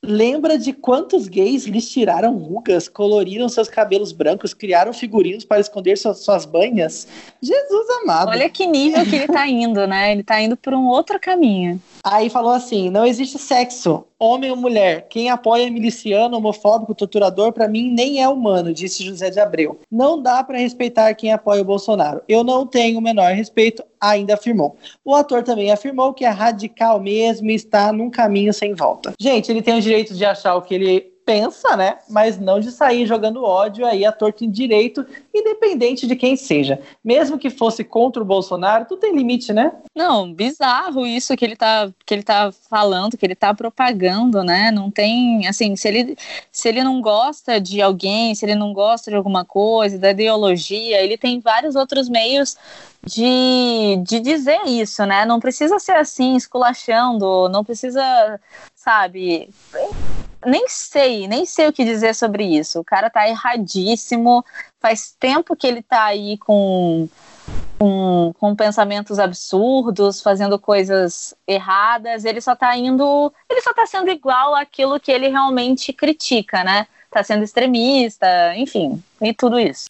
Lembra 0.05 0.59
de 0.59 0.73
quantos 0.73 1.29
gays 1.29 1.65
lhes 1.65 1.89
tiraram 1.89 2.37
rugas, 2.37 2.89
coloriram 2.89 3.49
seus 3.49 3.69
cabelos 3.69 4.11
brancos, 4.11 4.53
criaram 4.53 4.93
figurinos 4.93 5.45
para 5.45 5.61
esconder 5.61 5.97
suas, 5.97 6.19
suas 6.19 6.45
banhas? 6.45 7.07
Jesus 7.41 7.87
amado. 8.03 8.31
Olha 8.31 8.51
que 8.51 8.67
nível 8.67 9.05
que 9.07 9.15
ele 9.15 9.29
tá 9.29 9.47
indo, 9.47 9.87
né? 9.87 10.11
Ele 10.11 10.25
tá 10.25 10.41
indo 10.41 10.57
por 10.57 10.75
um 10.75 10.89
outro 10.89 11.21
caminho. 11.21 11.81
Aí 12.03 12.29
falou 12.29 12.51
assim: 12.51 12.91
não 12.91 13.07
existe 13.07 13.39
sexo, 13.39 14.05
homem 14.23 14.51
ou 14.51 14.57
mulher. 14.57 15.09
Quem 15.09 15.29
apoia 15.29 15.69
miliciano, 15.69 16.37
homofóbico, 16.37 16.95
torturador, 16.95 17.53
para 17.53 17.67
mim 17.67 17.91
nem 17.91 18.23
é 18.23 18.29
humano, 18.29 18.73
disse 18.73 19.05
José 19.05 19.31
de 19.31 19.41
Abreu. 19.41 19.81
Não 19.91 20.23
dá 20.23 20.45
para 20.45 20.59
respeitar 20.59 21.13
quem 21.15 21.33
apoia 21.33 21.63
o 21.63 21.65
Bolsonaro. 21.65 22.23
Eu 22.29 22.45
não 22.45 22.65
tenho 22.65 22.99
o 22.99 23.03
menor 23.03 23.33
respeito, 23.33 23.83
ainda 24.01 24.35
afirmou. 24.35 24.77
O 25.05 25.15
ator 25.15 25.43
também 25.43 25.73
afirmou 25.73 26.15
que 26.15 26.25
é 26.25 26.29
radical 26.29 27.01
mesmo 27.01 27.51
e 27.51 27.55
está 27.55 27.93
num 27.93 28.11
caminho 28.11 28.53
sem 28.53 28.75
volta. 28.75 29.13
Gente, 29.19 29.51
ele 29.51 29.61
tem 29.61 29.77
o 29.77 29.83
direito 29.83 30.15
de 30.15 30.25
achar 30.25 30.55
o 30.55 30.63
que 30.63 30.75
ele 30.75 31.12
pensa, 31.25 31.77
né? 31.77 31.99
Mas 32.09 32.39
não 32.39 32.61
de 32.61 32.71
sair 32.71 33.07
jogando 33.07 33.45
ódio 33.45 33.87
aí 33.87 34.05
a 34.05 34.13
torto 34.13 34.45
em 34.45 34.51
direito, 34.51 35.07
independente 35.35 36.07
de 36.07 36.17
quem 36.17 36.37
seja. 36.37 36.81
Mesmo 37.05 37.39
que 37.39 37.51
fosse 37.51 37.85
contra 37.85 38.23
o 38.23 38.27
Bolsonaro, 38.27 38.85
tudo 38.85 39.01
tem 39.01 39.15
limite, 39.15 39.53
né? 39.53 39.73
Não, 39.95 40.33
bizarro 40.33 41.07
isso 41.07 41.37
que 41.37 41.45
ele 41.45 41.57
tá, 41.57 41.91
que 42.05 42.15
ele 42.15 42.23
tá 42.23 42.53
falando, 42.71 43.17
que 43.17 43.25
ele 43.25 43.35
tá 43.35 43.55
propagando, 43.55 44.43
né? 44.43 44.71
Não 44.71 44.91
tem, 44.91 45.47
assim, 45.47 45.77
se 45.77 45.89
ele, 45.89 46.17
se 46.51 46.69
ele 46.69 46.83
não 46.83 47.01
gosta 47.01 47.61
de 47.61 47.81
alguém, 47.81 48.35
se 48.35 48.45
ele 48.45 48.55
não 48.55 48.73
gosta 48.73 49.11
de 49.11 49.17
alguma 49.17 49.45
coisa, 49.45 49.99
da 49.99 50.11
ideologia, 50.11 51.03
ele 51.03 51.17
tem 51.17 51.41
vários 51.41 51.77
outros 51.77 52.09
meios 52.09 52.57
de, 53.05 53.97
de 54.07 54.21
dizer 54.21 54.61
isso, 54.67 55.05
né? 55.05 55.25
Não 55.25 55.41
precisa 55.41 55.79
ser 55.79 55.93
assim, 55.93 56.37
esculachando, 56.37 57.49
não 57.49 57.65
precisa, 57.65 58.41
sabe? 58.83 59.49
Nem 60.45 60.67
sei, 60.69 61.29
nem 61.29 61.47
sei 61.47 61.69
o 61.69 61.73
que 61.73 61.85
dizer 61.85 62.15
sobre 62.15 62.45
isso. 62.45 62.81
O 62.81 62.85
cara 62.85 63.09
tá 63.09 63.29
erradíssimo. 63.29 64.45
Faz 64.81 65.15
tempo 65.19 65.55
que 65.55 65.67
ele 65.67 65.83
tá 65.83 66.05
aí 66.05 66.37
com, 66.39 67.09
com, 67.79 68.35
com 68.39 68.57
pensamentos 68.57 69.21
absurdos, 69.21 70.21
fazendo 70.21 70.59
coisas 70.59 71.33
erradas. 71.47 72.25
Ele 72.25 72.41
só 72.41 72.57
tá 72.57 72.77
indo. 72.77 73.33
Ele 73.49 73.61
só 73.61 73.73
tá 73.73 73.87
sendo 73.87 74.11
igual 74.11 74.57
àquilo 74.57 74.99
que 74.99 75.13
ele 75.13 75.29
realmente 75.29 75.93
critica, 75.93 76.65
né? 76.65 76.89
Tá 77.09 77.23
sendo 77.23 77.45
extremista, 77.45 78.27
enfim, 78.57 79.03
e 79.21 79.33
tudo 79.33 79.61
isso. 79.61 79.87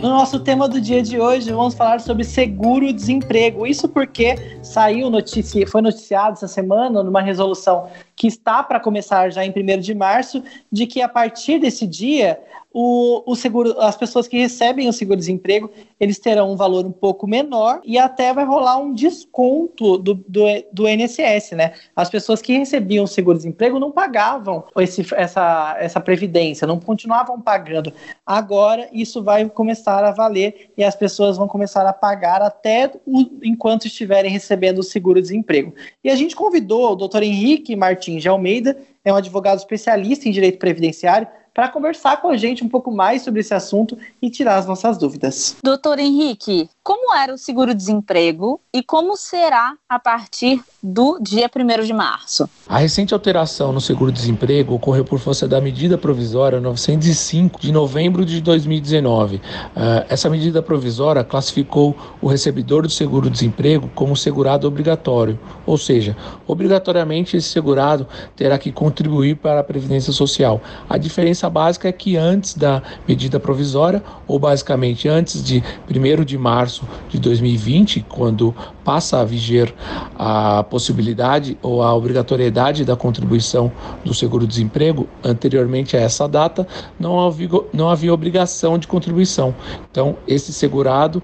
No 0.00 0.10
nosso 0.10 0.38
tema 0.38 0.68
do 0.68 0.80
dia 0.80 1.02
de 1.02 1.20
hoje, 1.20 1.50
vamos 1.50 1.74
falar 1.74 2.00
sobre 2.00 2.22
seguro-desemprego. 2.22 3.66
Isso 3.66 3.88
porque 3.88 4.36
saiu 4.62 5.10
notícia, 5.10 5.66
foi 5.66 5.82
noticiado 5.82 6.34
essa 6.34 6.46
semana 6.46 7.02
numa 7.02 7.20
resolução 7.20 7.88
que 8.18 8.26
está 8.26 8.64
para 8.64 8.80
começar 8.80 9.30
já 9.30 9.44
em 9.44 9.50
1 9.50 9.78
de 9.78 9.94
março, 9.94 10.42
de 10.70 10.86
que 10.88 11.00
a 11.00 11.08
partir 11.08 11.60
desse 11.60 11.86
dia 11.86 12.40
o, 12.72 13.22
o 13.24 13.34
seguro, 13.34 13.80
as 13.80 13.96
pessoas 13.96 14.28
que 14.28 14.36
recebem 14.36 14.88
o 14.88 14.92
seguro-desemprego, 14.92 15.70
eles 15.98 16.18
terão 16.18 16.52
um 16.52 16.56
valor 16.56 16.84
um 16.84 16.92
pouco 16.92 17.26
menor 17.26 17.80
e 17.84 17.96
até 17.96 18.32
vai 18.34 18.44
rolar 18.44 18.76
um 18.76 18.92
desconto 18.92 19.96
do, 19.98 20.14
do, 20.14 20.44
do 20.72 20.88
INSS, 20.88 21.52
né? 21.52 21.72
As 21.96 22.10
pessoas 22.10 22.42
que 22.42 22.58
recebiam 22.58 23.04
o 23.04 23.08
seguro-desemprego 23.08 23.78
não 23.78 23.90
pagavam 23.90 24.64
esse, 24.78 25.06
essa, 25.14 25.76
essa 25.78 26.00
previdência, 26.00 26.66
não 26.66 26.78
continuavam 26.78 27.40
pagando. 27.40 27.92
Agora 28.26 28.88
isso 28.92 29.22
vai 29.22 29.48
começar 29.48 30.04
a 30.04 30.12
valer 30.12 30.70
e 30.76 30.84
as 30.84 30.94
pessoas 30.94 31.36
vão 31.36 31.48
começar 31.48 31.86
a 31.86 31.92
pagar 31.92 32.42
até 32.42 32.92
o, 33.06 33.24
enquanto 33.42 33.86
estiverem 33.86 34.30
recebendo 34.30 34.78
o 34.78 34.84
seguro-desemprego. 34.84 35.74
E 36.04 36.10
a 36.10 36.16
gente 36.16 36.36
convidou 36.36 36.92
o 36.92 36.96
doutor 36.96 37.22
Henrique 37.22 37.74
Martins 37.74 38.07
de 38.16 38.28
Almeida, 38.28 38.78
é 39.04 39.12
um 39.12 39.16
advogado 39.16 39.58
especialista 39.58 40.28
em 40.28 40.32
direito 40.32 40.58
previdenciário, 40.58 41.28
para 41.58 41.68
conversar 41.68 42.22
com 42.22 42.28
a 42.28 42.36
gente 42.36 42.62
um 42.62 42.68
pouco 42.68 42.92
mais 42.92 43.22
sobre 43.22 43.40
esse 43.40 43.52
assunto 43.52 43.98
e 44.22 44.30
tirar 44.30 44.58
as 44.58 44.66
nossas 44.66 44.96
dúvidas. 44.96 45.56
Doutor 45.60 45.98
Henrique, 45.98 46.70
como 46.84 47.12
era 47.12 47.34
o 47.34 47.36
seguro-desemprego 47.36 48.60
e 48.72 48.80
como 48.80 49.16
será 49.16 49.74
a 49.88 49.98
partir 49.98 50.62
do 50.80 51.18
dia 51.20 51.50
1 51.52 51.84
de 51.84 51.92
março? 51.92 52.48
A 52.68 52.78
recente 52.78 53.12
alteração 53.12 53.72
no 53.72 53.80
seguro-desemprego 53.80 54.74
ocorreu 54.74 55.04
por 55.04 55.18
força 55.18 55.48
da 55.48 55.60
medida 55.60 55.98
provisória 55.98 56.60
905 56.60 57.60
de 57.60 57.72
novembro 57.72 58.24
de 58.24 58.40
2019. 58.40 59.36
Uh, 59.36 59.40
ah, 59.74 60.06
essa 60.08 60.30
medida 60.30 60.62
provisória 60.62 61.24
classificou 61.24 61.96
o 62.22 62.28
recebedor 62.28 62.82
do 62.82 62.90
seguro-desemprego 62.90 63.90
como 63.96 64.16
segurado 64.16 64.68
obrigatório, 64.68 65.36
ou 65.66 65.76
seja, 65.76 66.16
obrigatoriamente 66.46 67.36
esse 67.36 67.48
segurado 67.48 68.06
terá 68.36 68.56
que 68.58 68.70
contribuir 68.70 69.38
para 69.38 69.58
a 69.58 69.64
Previdência 69.64 70.12
Social. 70.12 70.60
A 70.88 70.96
diferença 70.96 71.47
básica 71.48 71.88
é 71.88 71.92
que 71.92 72.16
antes 72.16 72.54
da 72.54 72.82
medida 73.06 73.40
provisória, 73.40 74.02
ou 74.26 74.38
basicamente 74.38 75.08
antes 75.08 75.42
de 75.42 75.62
1 75.88 76.24
de 76.24 76.36
março 76.36 76.86
de 77.08 77.18
2020, 77.18 78.04
quando 78.08 78.54
passa 78.84 79.20
a 79.20 79.24
viger 79.24 79.74
a 80.18 80.62
possibilidade 80.62 81.58
ou 81.62 81.82
a 81.82 81.94
obrigatoriedade 81.94 82.84
da 82.84 82.96
contribuição 82.96 83.70
do 84.04 84.14
seguro-desemprego, 84.14 85.08
anteriormente 85.22 85.96
a 85.96 86.00
essa 86.00 86.28
data, 86.28 86.66
não 86.98 87.20
havia, 87.20 87.48
não 87.72 87.90
havia 87.90 88.12
obrigação 88.12 88.78
de 88.78 88.86
contribuição. 88.86 89.54
Então, 89.90 90.16
esse 90.26 90.52
segurado 90.52 91.22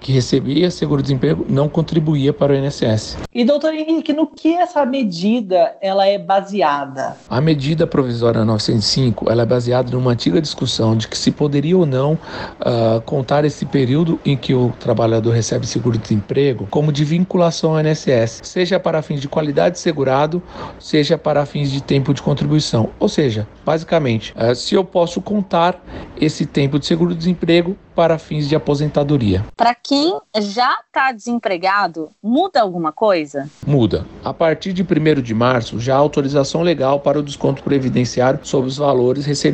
que 0.00 0.12
recebia 0.12 0.70
seguro-desemprego 0.70 1.46
não 1.48 1.68
contribuía 1.68 2.32
para 2.32 2.52
o 2.52 2.56
INSS. 2.56 3.18
E, 3.32 3.44
doutor 3.44 3.74
Henrique, 3.74 4.12
no 4.12 4.26
que 4.26 4.54
essa 4.54 4.84
medida 4.84 5.74
ela 5.80 6.06
é 6.06 6.18
baseada? 6.18 7.16
A 7.28 7.40
medida 7.40 7.86
provisória 7.86 8.44
905 8.44 9.30
ela 9.30 9.42
é 9.42 9.46
baseada 9.46 9.65
numa 9.92 10.12
antiga 10.12 10.40
discussão 10.40 10.96
de 10.96 11.08
que 11.08 11.16
se 11.16 11.30
poderia 11.30 11.76
ou 11.76 11.86
não 11.86 12.14
uh, 12.14 13.00
contar 13.02 13.44
esse 13.44 13.64
período 13.64 14.18
em 14.24 14.36
que 14.36 14.54
o 14.54 14.72
trabalhador 14.78 15.30
recebe 15.30 15.66
seguro-desemprego 15.66 16.66
como 16.70 16.92
de 16.92 17.04
vinculação 17.04 17.76
ao 17.76 17.80
INSS, 17.80 18.40
seja 18.42 18.78
para 18.78 19.02
fins 19.02 19.20
de 19.20 19.28
qualidade 19.28 19.74
de 19.74 19.80
segurado, 19.80 20.42
seja 20.78 21.18
para 21.18 21.44
fins 21.46 21.70
de 21.70 21.82
tempo 21.82 22.12
de 22.14 22.22
contribuição. 22.22 22.90
Ou 22.98 23.08
seja, 23.08 23.46
basicamente, 23.64 24.32
uh, 24.36 24.54
se 24.54 24.74
eu 24.74 24.84
posso 24.84 25.20
contar 25.20 25.82
esse 26.20 26.46
tempo 26.46 26.78
de 26.78 26.86
seguro-desemprego 26.86 27.76
para 27.96 28.18
fins 28.18 28.46
de 28.46 28.54
aposentadoria. 28.54 29.42
Para 29.56 29.74
quem 29.74 30.20
já 30.38 30.78
está 30.86 31.10
desempregado, 31.12 32.10
muda 32.22 32.60
alguma 32.60 32.92
coisa? 32.92 33.48
Muda. 33.66 34.06
A 34.22 34.34
partir 34.34 34.74
de 34.74 34.82
1 34.82 35.22
de 35.22 35.32
março, 35.32 35.80
já 35.80 35.94
há 35.94 35.98
autorização 35.98 36.60
legal 36.60 37.00
para 37.00 37.18
o 37.18 37.22
desconto 37.22 37.62
previdenciário 37.62 38.40
sobre 38.42 38.68
os 38.68 38.76
valores 38.76 39.24
recebidos 39.24 39.45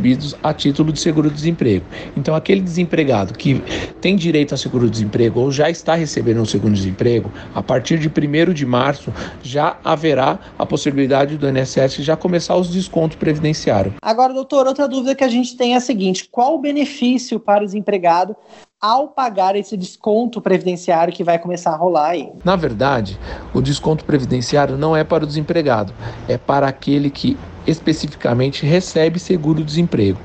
a 0.43 0.53
título 0.53 0.93
de 0.93 1.01
seguro-desemprego. 1.01 1.85
Então, 2.17 2.35
aquele 2.35 2.61
desempregado 2.61 3.35
que 3.35 3.63
tem 4.01 4.17
direito 4.17 4.55
a 4.55 4.57
seguro-desemprego 4.57 5.41
ou 5.41 5.51
já 5.51 5.71
está 5.71 5.95
recebendo 5.95 6.41
um 6.41 6.45
seguro-desemprego, 6.45 7.31
a 7.55 7.63
partir 7.63 7.99
de 7.99 8.09
1 8.09 8.53
de 8.53 8.67
março 8.67 9.13
já 9.43 9.77
haverá 9.85 10.39
a 10.59 10.67
possibilidade 10.67 11.37
do 11.37 11.49
INSS 11.49 11.97
já 11.97 12.17
começar 12.17 12.57
os 12.57 12.69
descontos 12.69 13.17
previdenciários. 13.17 13.95
Agora, 14.01 14.33
doutor, 14.33 14.67
outra 14.67 14.89
dúvida 14.89 15.15
que 15.15 15.25
a 15.25 15.29
gente 15.29 15.57
tem 15.57 15.75
é 15.75 15.77
a 15.77 15.81
seguinte: 15.81 16.29
qual 16.31 16.55
o 16.55 16.59
benefício 16.59 17.39
para 17.39 17.63
o 17.63 17.67
desempregado 17.67 18.37
ao 18.81 19.07
pagar 19.07 19.55
esse 19.55 19.77
desconto 19.77 20.41
previdenciário 20.41 21.15
que 21.15 21.23
vai 21.23 21.39
começar 21.39 21.71
a 21.71 21.77
rolar 21.77 22.11
aí? 22.11 22.29
Na 22.45 22.57
verdade, 22.57 23.17
o 23.55 23.63
desconto 23.63 24.05
previdenciário 24.05 24.77
não 24.77 24.97
é 24.97 25.05
para 25.05 25.23
o 25.23 25.27
desempregado, 25.27 25.93
é 26.29 26.37
para 26.37 26.67
aquele 26.67 27.09
que 27.09 27.39
especificamente 27.67 28.67
recebe 28.67 29.19
seguro-desemprego. 29.19 30.19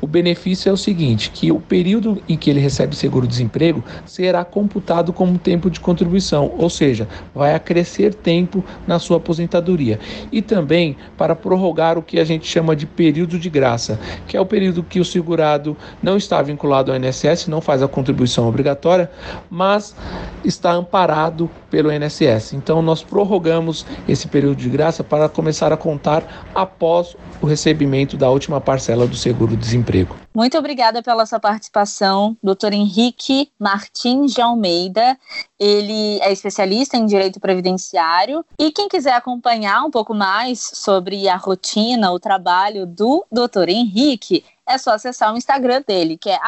O 0.00 0.06
benefício 0.06 0.68
é 0.68 0.72
o 0.72 0.76
seguinte, 0.76 1.30
que 1.30 1.50
o 1.50 1.60
período 1.60 2.22
em 2.28 2.36
que 2.36 2.50
ele 2.50 2.60
recebe 2.60 2.94
seguro-desemprego 2.94 3.82
será 4.04 4.44
computado 4.44 5.12
como 5.12 5.38
tempo 5.38 5.70
de 5.70 5.80
contribuição, 5.80 6.52
ou 6.58 6.70
seja, 6.70 7.08
vai 7.34 7.54
acrescer 7.54 8.14
tempo 8.14 8.64
na 8.86 8.98
sua 8.98 9.16
aposentadoria. 9.16 9.98
E 10.30 10.42
também 10.42 10.96
para 11.16 11.34
prorrogar 11.34 11.98
o 11.98 12.02
que 12.02 12.18
a 12.18 12.24
gente 12.24 12.46
chama 12.46 12.76
de 12.76 12.86
período 12.86 13.38
de 13.38 13.50
graça, 13.50 13.98
que 14.26 14.36
é 14.36 14.40
o 14.40 14.46
período 14.46 14.82
que 14.82 15.00
o 15.00 15.04
segurado 15.04 15.76
não 16.02 16.16
está 16.16 16.40
vinculado 16.42 16.92
ao 16.92 16.98
INSS, 16.98 17.48
não 17.48 17.60
faz 17.60 17.82
a 17.82 17.88
contribuição 17.88 18.48
obrigatória, 18.48 19.10
mas 19.50 19.94
está 20.44 20.72
amparado 20.72 21.50
pelo 21.74 21.90
INSS. 21.92 22.52
Então 22.52 22.80
nós 22.80 23.02
prorrogamos 23.02 23.84
esse 24.06 24.28
período 24.28 24.54
de 24.58 24.68
graça 24.68 25.02
para 25.02 25.28
começar 25.28 25.72
a 25.72 25.76
contar 25.76 26.46
após 26.54 27.16
o 27.42 27.46
recebimento 27.46 28.16
da 28.16 28.30
última 28.30 28.60
parcela 28.60 29.08
do 29.08 29.16
seguro-desemprego. 29.16 30.14
Muito 30.32 30.56
obrigada 30.56 31.02
pela 31.02 31.26
sua 31.26 31.40
participação, 31.40 32.36
doutor 32.40 32.72
Henrique 32.72 33.50
Martins 33.58 34.32
de 34.32 34.40
Almeida. 34.40 35.18
Ele 35.58 36.20
é 36.20 36.32
especialista 36.32 36.96
em 36.96 37.06
direito 37.06 37.40
previdenciário. 37.40 38.44
E 38.56 38.70
quem 38.70 38.88
quiser 38.88 39.14
acompanhar 39.14 39.82
um 39.82 39.90
pouco 39.90 40.14
mais 40.14 40.60
sobre 40.74 41.28
a 41.28 41.36
rotina, 41.36 42.12
o 42.12 42.20
trabalho 42.20 42.86
do 42.86 43.24
doutor 43.32 43.68
Henrique, 43.68 44.44
é 44.66 44.78
só 44.78 44.92
acessar 44.92 45.32
o 45.32 45.36
Instagram 45.36 45.84
dele, 45.86 46.16
que 46.16 46.28
é 46.30 46.38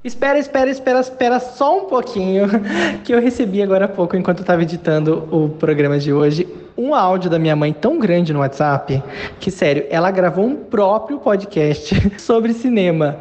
Espera, 0.03 0.39
espera, 0.39 0.69
espera, 0.69 0.99
espera 0.99 1.39
só 1.39 1.77
um 1.77 1.85
pouquinho, 1.85 2.47
que 3.05 3.13
eu 3.13 3.21
recebi 3.21 3.61
agora 3.61 3.85
há 3.85 3.87
pouco, 3.87 4.15
enquanto 4.15 4.39
eu 4.39 4.43
estava 4.43 4.63
editando 4.63 5.27
o 5.31 5.49
programa 5.49 5.99
de 5.99 6.11
hoje, 6.11 6.47
um 6.77 6.95
áudio 6.95 7.29
da 7.29 7.37
minha 7.37 7.55
mãe 7.55 7.71
tão 7.71 7.99
grande 7.99 8.33
no 8.33 8.39
WhatsApp 8.39 9.03
que, 9.39 9.51
sério, 9.51 9.85
ela 9.89 10.09
gravou 10.09 10.45
um 10.45 10.55
próprio 10.55 11.19
podcast 11.19 12.17
sobre 12.19 12.53
cinema. 12.53 13.17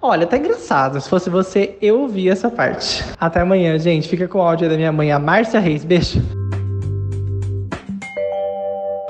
Olha, 0.00 0.26
tá 0.26 0.36
engraçado. 0.36 1.00
Se 1.00 1.08
fosse 1.08 1.28
você, 1.28 1.76
eu 1.82 2.00
ouvi 2.00 2.28
essa 2.28 2.48
parte. 2.48 3.04
Até 3.18 3.40
amanhã, 3.40 3.76
gente. 3.78 4.08
Fica 4.08 4.28
com 4.28 4.38
o 4.38 4.42
áudio 4.42 4.68
da 4.68 4.76
minha 4.76 4.92
mãe, 4.92 5.10
a 5.10 5.18
Márcia 5.18 5.58
Reis. 5.58 5.84
Beijo. 5.84 6.39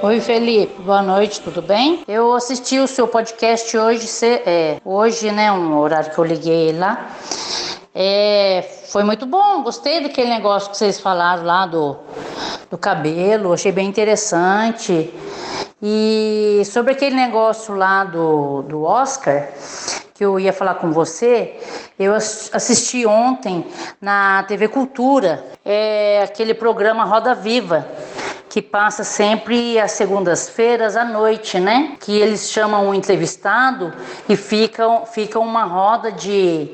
Oi, 0.02 0.18
Felipe. 0.18 0.80
Boa 0.80 1.02
noite, 1.02 1.42
tudo 1.42 1.60
bem? 1.60 2.02
Eu 2.08 2.32
assisti 2.32 2.78
o 2.78 2.86
seu 2.86 3.06
podcast 3.06 3.76
hoje, 3.76 4.08
é, 4.46 4.80
hoje, 4.82 5.30
né, 5.30 5.52
um 5.52 5.78
horário 5.78 6.10
que 6.10 6.18
eu 6.18 6.24
liguei 6.24 6.72
lá. 6.72 7.10
É, 7.94 8.66
foi 8.86 9.04
muito 9.04 9.26
bom, 9.26 9.62
gostei 9.62 10.00
daquele 10.00 10.30
negócio 10.30 10.70
que 10.70 10.78
vocês 10.78 10.98
falaram 10.98 11.44
lá 11.44 11.66
do, 11.66 11.98
do 12.70 12.78
cabelo, 12.78 13.52
achei 13.52 13.72
bem 13.72 13.86
interessante. 13.86 15.12
E 15.82 16.62
sobre 16.64 16.92
aquele 16.92 17.14
negócio 17.14 17.74
lá 17.74 18.02
do, 18.02 18.62
do 18.62 18.84
Oscar, 18.84 19.50
que 20.14 20.24
eu 20.24 20.40
ia 20.40 20.52
falar 20.54 20.76
com 20.76 20.92
você, 20.92 21.60
eu 21.98 22.14
assisti 22.14 23.04
ontem 23.04 23.66
na 24.00 24.44
TV 24.44 24.66
Cultura, 24.68 25.44
é 25.62 26.22
aquele 26.22 26.54
programa 26.54 27.04
Roda 27.04 27.34
Viva 27.34 27.86
que 28.50 28.60
passa 28.60 29.04
sempre 29.04 29.78
às 29.78 29.92
segundas-feiras 29.92 30.96
à 30.96 31.04
noite, 31.04 31.60
né? 31.60 31.96
Que 32.00 32.20
eles 32.20 32.50
chamam 32.50 32.88
um 32.88 32.92
entrevistado 32.92 33.94
e 34.28 34.36
fica, 34.36 35.02
fica 35.06 35.38
uma 35.38 35.62
roda 35.62 36.10
de 36.10 36.68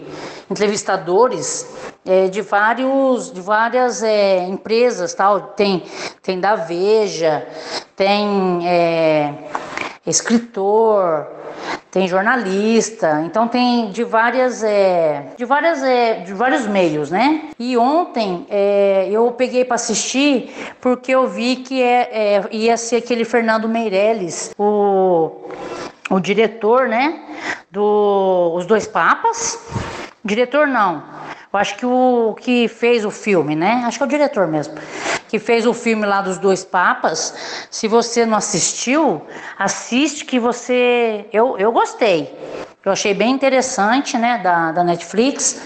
entrevistadores 0.51 1.69
é, 2.07 2.29
de 2.29 2.41
vários 2.41 3.31
de 3.31 3.41
várias 3.41 4.03
é, 4.03 4.47
empresas 4.47 5.13
tal 5.13 5.41
tem 5.41 5.83
tem 6.23 6.39
da 6.39 6.55
Veja 6.55 7.47
tem 7.97 8.67
é, 8.67 9.35
escritor 10.07 11.27
tem 11.97 12.07
jornalista, 12.07 13.23
então 13.25 13.49
tem 13.49 13.91
de 13.91 14.05
várias, 14.05 14.63
é, 14.63 15.29
de 15.35 15.47
várias, 15.47 15.83
é, 15.83 16.17
de 16.17 16.35
vários 16.35 16.67
meios, 16.67 17.11
né? 17.11 17.49
E 17.59 17.75
ontem 17.75 18.47
é, 18.51 19.09
eu 19.11 19.33
peguei 19.33 19.65
para 19.65 19.77
assistir 19.77 20.75
porque 20.79 21.11
eu 21.11 21.27
vi 21.27 21.57
que 21.57 21.83
é, 21.83 22.11
é, 22.13 22.49
ia 22.53 22.77
ser 22.77 22.97
aquele 22.97 23.25
Fernando 23.25 23.67
Meirelles, 23.67 24.53
o, 24.59 25.49
o 26.11 26.21
diretor, 26.21 26.87
né? 26.87 27.19
Do 27.71 28.53
Os 28.55 28.67
Dois 28.67 28.87
Papas. 28.87 29.59
Diretor 30.23 30.67
não, 30.67 31.03
eu 31.53 31.59
acho 31.59 31.77
que 31.77 31.87
o 31.87 32.35
que 32.39 32.69
fez 32.69 33.05
o 33.05 33.11
filme, 33.11 33.57
né? 33.57 33.83
Acho 33.87 33.99
que 33.99 34.05
é 34.05 34.07
o 34.07 34.11
diretor 34.11 34.47
mesmo 34.47 34.75
que 35.29 35.39
fez 35.39 35.67
o 35.67 35.75
filme 35.75 36.07
lá 36.07 36.23
dos 36.23 36.39
dois 36.39 36.65
papas. 36.65 37.35
Se 37.71 37.89
você 37.89 38.25
não 38.25 38.39
assistiu, 38.39 39.23
assiste 39.59 40.25
que 40.25 40.39
você. 40.39 41.27
Eu, 41.33 41.59
eu 41.59 41.73
gostei. 41.73 42.33
Eu 42.85 42.93
achei 42.93 43.15
bem 43.15 43.33
interessante, 43.33 44.17
né? 44.17 44.39
Da, 44.39 44.73
da 44.73 44.85
Netflix. 44.85 45.61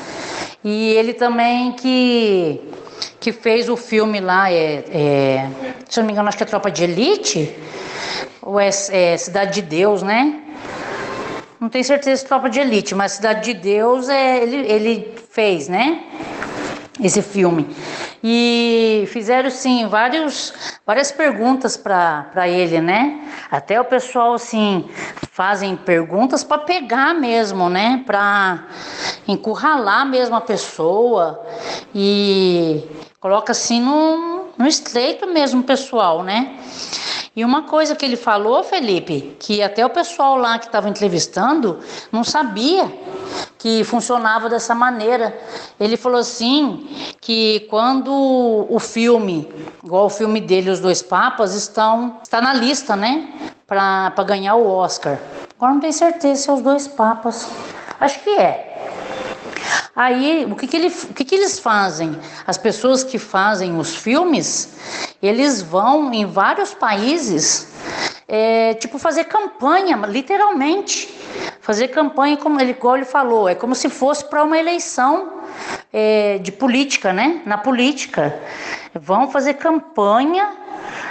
E 0.64 0.90
ele 0.92 1.14
também 1.14 1.72
que, 1.72 2.60
que 3.18 3.32
fez 3.32 3.68
o 3.68 3.76
filme 3.76 4.20
lá, 4.20 4.50
é, 4.50 4.84
é, 4.90 5.50
se 5.88 5.98
eu 5.98 6.02
não 6.02 6.06
me 6.06 6.12
engano, 6.12 6.28
acho 6.28 6.36
que 6.36 6.42
é 6.42 6.46
Tropa 6.46 6.70
de 6.70 6.84
Elite, 6.84 7.56
ou 8.42 8.60
é, 8.60 8.68
é 8.90 9.16
Cidade 9.16 9.54
de 9.54 9.62
Deus, 9.62 10.02
né? 10.02 10.38
Não 11.58 11.68
tenho 11.68 11.84
certeza 11.84 12.22
se 12.22 12.26
Tropa 12.26 12.48
de 12.48 12.60
Elite, 12.60 12.94
mas 12.94 13.12
Cidade 13.12 13.52
de 13.52 13.54
Deus 13.54 14.08
é, 14.08 14.42
ele, 14.42 14.56
ele 14.70 15.14
fez, 15.30 15.68
né? 15.68 16.04
Esse 17.02 17.22
filme. 17.22 17.74
E 18.22 19.04
fizeram 19.08 19.50
sim 19.50 19.86
vários, 19.86 20.52
várias 20.84 21.10
perguntas 21.10 21.76
para 21.76 22.46
ele, 22.46 22.80
né? 22.80 23.26
Até 23.50 23.80
o 23.80 23.84
pessoal 23.84 24.34
assim 24.34 24.84
fazem 25.32 25.74
perguntas 25.76 26.44
para 26.44 26.58
pegar 26.58 27.14
mesmo, 27.14 27.70
né? 27.70 28.02
Para 28.04 28.66
encurralar 29.26 30.04
mesmo 30.04 30.36
a 30.36 30.40
pessoa 30.40 31.40
e 31.94 32.84
coloca 33.18 33.52
assim 33.52 33.80
no, 33.80 34.48
no 34.58 34.66
estreito 34.66 35.26
mesmo 35.26 35.62
pessoal, 35.62 36.22
né? 36.22 36.58
E 37.34 37.44
uma 37.44 37.62
coisa 37.62 37.94
que 37.94 38.04
ele 38.04 38.16
falou, 38.16 38.62
Felipe, 38.62 39.36
que 39.38 39.62
até 39.62 39.86
o 39.86 39.88
pessoal 39.88 40.36
lá 40.36 40.58
que 40.58 40.66
estava 40.66 40.88
entrevistando 40.88 41.78
não 42.12 42.24
sabia 42.24 42.92
que 43.60 43.84
funcionava 43.84 44.48
dessa 44.48 44.74
maneira. 44.74 45.38
Ele 45.78 45.96
falou 45.96 46.18
assim 46.18 46.88
que 47.20 47.60
quando 47.68 48.10
o 48.68 48.78
filme, 48.80 49.52
igual 49.84 50.06
o 50.06 50.10
filme 50.10 50.40
dele, 50.40 50.70
Os 50.70 50.80
Dois 50.80 51.02
Papas, 51.02 51.54
estão 51.54 52.18
está 52.22 52.40
na 52.40 52.54
lista, 52.54 52.96
né, 52.96 53.28
para 53.66 54.24
ganhar 54.24 54.54
o 54.54 54.66
Oscar. 54.66 55.18
Agora 55.56 55.74
não 55.74 55.80
tenho 55.80 55.92
certeza 55.92 56.42
se 56.42 56.50
é 56.50 56.52
Os 56.54 56.62
Dois 56.62 56.88
Papas. 56.88 57.48
Acho 58.00 58.20
que 58.20 58.30
é. 58.30 58.66
Aí, 59.94 60.46
o 60.50 60.56
que, 60.56 60.66
que, 60.66 60.76
ele, 60.76 60.88
o 60.88 61.12
que, 61.12 61.24
que 61.24 61.34
eles 61.34 61.58
fazem? 61.58 62.18
As 62.46 62.56
pessoas 62.56 63.04
que 63.04 63.18
fazem 63.18 63.78
os 63.78 63.94
filmes, 63.94 64.70
eles 65.20 65.60
vão 65.60 66.10
em 66.14 66.24
vários 66.24 66.72
países, 66.72 67.68
é, 68.32 68.74
tipo, 68.74 68.96
fazer 68.96 69.24
campanha, 69.24 69.96
literalmente. 70.06 71.08
Fazer 71.60 71.88
campanha, 71.88 72.36
como 72.36 72.60
ele, 72.60 72.70
igual 72.70 72.96
ele 72.96 73.04
falou, 73.04 73.48
é 73.48 73.56
como 73.56 73.74
se 73.74 73.88
fosse 73.88 74.24
para 74.24 74.44
uma 74.44 74.56
eleição 74.56 75.40
é, 75.92 76.38
de 76.38 76.52
política, 76.52 77.12
né? 77.12 77.42
Na 77.44 77.58
política. 77.58 78.40
Vão 78.94 79.28
fazer 79.32 79.54
campanha 79.54 80.48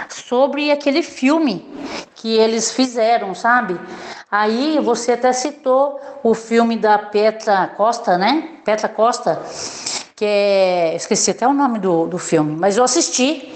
sobre 0.08 0.70
aquele 0.70 1.02
filme 1.02 1.68
que 2.14 2.38
eles 2.38 2.72
fizeram, 2.72 3.34
sabe? 3.34 3.78
Aí 4.30 4.80
você 4.82 5.12
até 5.12 5.30
citou 5.34 6.00
o 6.22 6.34
filme 6.34 6.74
da 6.74 6.96
Petra 6.96 7.66
Costa, 7.76 8.16
né? 8.16 8.48
Petra 8.64 8.88
Costa, 8.88 9.42
que 10.16 10.24
é. 10.24 10.96
Esqueci 10.96 11.32
até 11.32 11.46
o 11.46 11.52
nome 11.52 11.78
do, 11.78 12.06
do 12.06 12.18
filme, 12.18 12.56
mas 12.58 12.78
eu 12.78 12.84
assisti. 12.84 13.54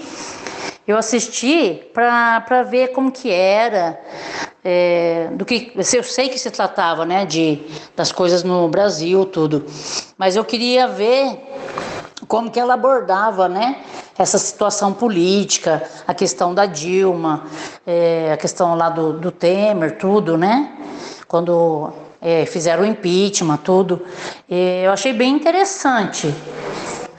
Eu 0.87 0.97
assisti 0.97 1.81
para 1.93 2.61
ver 2.63 2.89
como 2.89 3.11
que 3.11 3.31
era, 3.31 3.99
é, 4.63 5.29
do 5.31 5.43
que 5.43 5.71
eu 5.75 6.03
sei 6.03 6.29
que 6.29 6.37
se 6.37 6.51
tratava, 6.51 7.03
né, 7.03 7.25
de 7.25 7.59
das 7.95 8.11
coisas 8.11 8.43
no 8.43 8.67
Brasil, 8.67 9.25
tudo, 9.25 9.65
mas 10.15 10.35
eu 10.35 10.45
queria 10.45 10.87
ver 10.87 11.39
como 12.27 12.51
que 12.51 12.59
ela 12.59 12.75
abordava, 12.75 13.49
né, 13.49 13.77
essa 14.17 14.37
situação 14.37 14.93
política, 14.93 15.83
a 16.07 16.13
questão 16.13 16.53
da 16.53 16.67
Dilma, 16.67 17.45
é, 17.85 18.31
a 18.33 18.37
questão 18.37 18.75
lá 18.75 18.89
do, 18.89 19.13
do 19.13 19.31
Temer, 19.31 19.97
tudo, 19.97 20.37
né? 20.37 20.71
Quando 21.27 21.91
é, 22.21 22.45
fizeram 22.45 22.83
o 22.83 22.85
impeachment, 22.85 23.57
tudo. 23.57 24.01
Eu 24.49 24.91
achei 24.91 25.11
bem 25.11 25.33
interessante. 25.33 26.33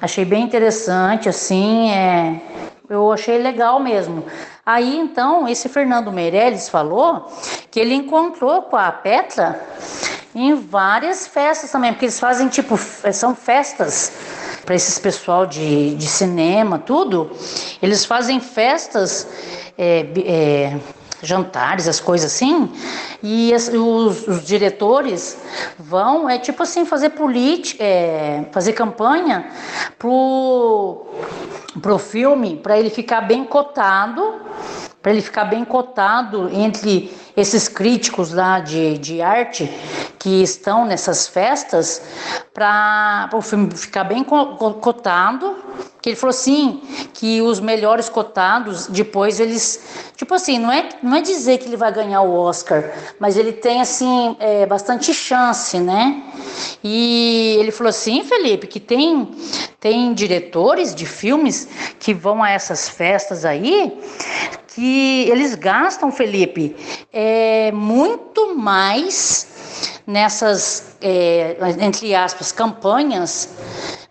Achei 0.00 0.24
bem 0.24 0.42
interessante, 0.42 1.28
assim, 1.28 1.90
é, 1.90 2.40
eu 2.88 3.12
achei 3.12 3.38
legal 3.38 3.80
mesmo. 3.80 4.24
Aí 4.64 4.98
então, 4.98 5.48
esse 5.48 5.68
Fernando 5.68 6.10
Meirelles 6.12 6.68
falou 6.68 7.30
que 7.70 7.78
ele 7.80 7.94
encontrou 7.94 8.62
com 8.62 8.76
a 8.76 8.90
Petra 8.90 9.60
em 10.34 10.54
várias 10.54 11.26
festas 11.26 11.70
também, 11.70 11.92
porque 11.92 12.04
eles 12.04 12.20
fazem 12.20 12.48
tipo, 12.48 12.76
são 13.12 13.34
festas 13.34 14.12
para 14.66 14.74
esses 14.74 14.98
pessoal 14.98 15.46
de, 15.46 15.94
de 15.94 16.06
cinema, 16.06 16.78
tudo, 16.78 17.30
eles 17.80 18.04
fazem 18.04 18.40
festas, 18.40 19.26
é, 19.78 20.06
é, 20.26 20.76
jantares, 21.22 21.88
as 21.88 22.00
coisas 22.00 22.34
assim, 22.34 22.70
e 23.22 23.54
as, 23.54 23.68
os, 23.68 24.28
os, 24.28 24.44
diretores 24.44 25.38
vão, 25.78 26.28
é 26.28 26.38
tipo 26.38 26.62
assim, 26.62 26.84
fazer 26.84 27.10
política, 27.10 27.82
é, 27.82 28.44
fazer 28.52 28.72
campanha 28.72 29.48
pro, 29.98 31.06
pro 31.80 31.98
filme, 31.98 32.56
para 32.56 32.78
ele 32.78 32.90
ficar 32.90 33.20
bem 33.20 33.44
cotado, 33.44 34.40
para 35.06 35.12
ele 35.12 35.22
ficar 35.22 35.44
bem 35.44 35.64
cotado 35.64 36.50
entre 36.52 37.16
esses 37.36 37.68
críticos 37.68 38.32
lá 38.32 38.58
de, 38.58 38.98
de 38.98 39.22
arte 39.22 39.70
que 40.18 40.42
estão 40.42 40.84
nessas 40.84 41.28
festas 41.28 42.02
para 42.52 43.30
o 43.32 43.40
filme 43.40 43.70
ficar 43.70 44.02
bem 44.02 44.24
cotado. 44.24 45.54
Que 46.02 46.08
ele 46.08 46.16
falou 46.16 46.30
assim 46.30 46.82
que 47.14 47.40
os 47.40 47.60
melhores 47.60 48.08
cotados 48.08 48.88
depois 48.88 49.38
eles 49.38 50.10
tipo 50.16 50.34
assim 50.34 50.58
não 50.58 50.72
é 50.72 50.88
não 51.00 51.16
é 51.16 51.20
dizer 51.20 51.58
que 51.58 51.66
ele 51.66 51.76
vai 51.76 51.92
ganhar 51.92 52.22
o 52.22 52.34
Oscar, 52.34 52.92
mas 53.20 53.36
ele 53.36 53.52
tem 53.52 53.80
assim 53.80 54.36
é, 54.40 54.66
bastante 54.66 55.14
chance, 55.14 55.78
né? 55.78 56.20
E 56.82 57.56
ele 57.60 57.70
falou 57.70 57.90
assim, 57.90 58.24
Felipe, 58.24 58.66
que 58.66 58.80
tem 58.80 59.30
tem 59.78 60.12
diretores 60.14 60.92
de 60.92 61.06
filmes 61.06 61.68
que 62.00 62.12
vão 62.12 62.42
a 62.42 62.50
essas 62.50 62.88
festas 62.88 63.44
aí 63.44 63.96
que 64.76 65.22
eles 65.30 65.54
gastam, 65.54 66.12
Felipe, 66.12 66.76
é, 67.10 67.72
muito 67.72 68.54
mais 68.54 69.48
nessas, 70.06 70.98
é, 71.00 71.56
entre 71.80 72.14
aspas, 72.14 72.52
campanhas, 72.52 73.48